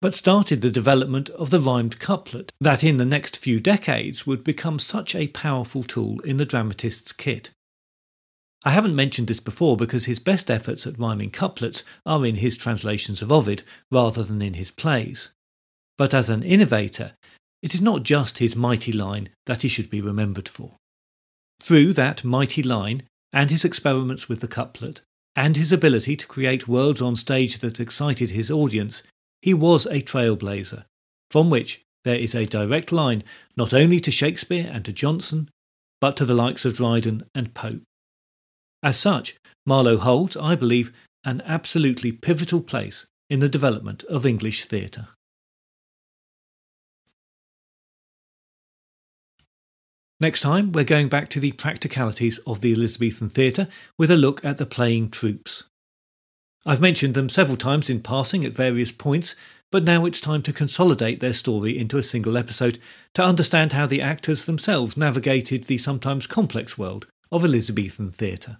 but 0.00 0.14
started 0.14 0.60
the 0.60 0.70
development 0.70 1.28
of 1.30 1.50
the 1.50 1.60
rhymed 1.60 1.98
couplet 1.98 2.52
that 2.60 2.84
in 2.84 2.98
the 2.98 3.04
next 3.04 3.38
few 3.38 3.58
decades 3.58 4.26
would 4.26 4.44
become 4.44 4.78
such 4.78 5.14
a 5.14 5.28
powerful 5.28 5.82
tool 5.82 6.20
in 6.20 6.36
the 6.36 6.46
dramatist's 6.46 7.12
kit. 7.12 7.50
I 8.64 8.70
haven't 8.70 8.96
mentioned 8.96 9.28
this 9.28 9.40
before 9.40 9.76
because 9.76 10.06
his 10.06 10.18
best 10.18 10.50
efforts 10.50 10.86
at 10.86 10.98
rhyming 10.98 11.30
couplets 11.30 11.84
are 12.04 12.24
in 12.26 12.36
his 12.36 12.56
translations 12.56 13.22
of 13.22 13.32
Ovid 13.32 13.62
rather 13.90 14.22
than 14.22 14.42
in 14.42 14.54
his 14.54 14.70
plays. 14.70 15.30
But 15.96 16.14
as 16.14 16.28
an 16.28 16.42
innovator, 16.42 17.14
it 17.62 17.74
is 17.74 17.80
not 17.80 18.02
just 18.02 18.38
his 18.38 18.56
mighty 18.56 18.92
line 18.92 19.30
that 19.46 19.62
he 19.62 19.68
should 19.68 19.90
be 19.90 20.00
remembered 20.00 20.48
for. 20.48 20.76
Through 21.60 21.92
that 21.94 22.24
mighty 22.24 22.62
line, 22.62 23.02
and 23.32 23.50
his 23.50 23.64
experiments 23.64 24.28
with 24.28 24.40
the 24.40 24.48
couplet, 24.48 25.02
and 25.34 25.56
his 25.56 25.72
ability 25.72 26.16
to 26.16 26.26
create 26.26 26.68
worlds 26.68 27.02
on 27.02 27.16
stage 27.16 27.58
that 27.58 27.80
excited 27.80 28.30
his 28.30 28.50
audience, 28.50 29.02
he 29.42 29.54
was 29.54 29.86
a 29.86 30.02
trailblazer, 30.02 30.84
from 31.30 31.50
which 31.50 31.82
there 32.04 32.16
is 32.18 32.34
a 32.34 32.46
direct 32.46 32.92
line 32.92 33.22
not 33.56 33.74
only 33.74 34.00
to 34.00 34.10
Shakespeare 34.10 34.70
and 34.72 34.84
to 34.84 34.92
Jonson, 34.92 35.48
but 36.00 36.16
to 36.16 36.24
the 36.24 36.34
likes 36.34 36.64
of 36.64 36.74
Dryden 36.74 37.24
and 37.34 37.54
Pope. 37.54 37.82
As 38.82 38.98
such, 38.98 39.36
Marlowe 39.66 39.98
holds, 39.98 40.36
I 40.36 40.54
believe, 40.54 40.92
an 41.24 41.42
absolutely 41.44 42.12
pivotal 42.12 42.60
place 42.60 43.06
in 43.28 43.40
the 43.40 43.48
development 43.48 44.04
of 44.04 44.24
English 44.24 44.64
theatre. 44.64 45.08
Next 50.20 50.40
time, 50.40 50.72
we're 50.72 50.84
going 50.84 51.08
back 51.08 51.28
to 51.30 51.40
the 51.40 51.52
practicalities 51.52 52.38
of 52.38 52.60
the 52.60 52.72
Elizabethan 52.72 53.28
theatre 53.28 53.68
with 53.96 54.10
a 54.10 54.16
look 54.16 54.44
at 54.44 54.58
the 54.58 54.66
playing 54.66 55.10
troupes. 55.10 55.64
I've 56.66 56.80
mentioned 56.80 57.14
them 57.14 57.28
several 57.28 57.56
times 57.56 57.88
in 57.88 58.02
passing 58.02 58.44
at 58.44 58.52
various 58.52 58.92
points, 58.92 59.36
but 59.70 59.84
now 59.84 60.04
it's 60.04 60.20
time 60.20 60.42
to 60.42 60.52
consolidate 60.52 61.20
their 61.20 61.32
story 61.32 61.78
into 61.78 61.98
a 61.98 62.02
single 62.02 62.36
episode 62.36 62.78
to 63.14 63.24
understand 63.24 63.72
how 63.72 63.86
the 63.86 64.02
actors 64.02 64.44
themselves 64.44 64.96
navigated 64.96 65.64
the 65.64 65.78
sometimes 65.78 66.26
complex 66.26 66.76
world 66.76 67.06
of 67.30 67.44
Elizabethan 67.44 68.10
theatre. 68.10 68.58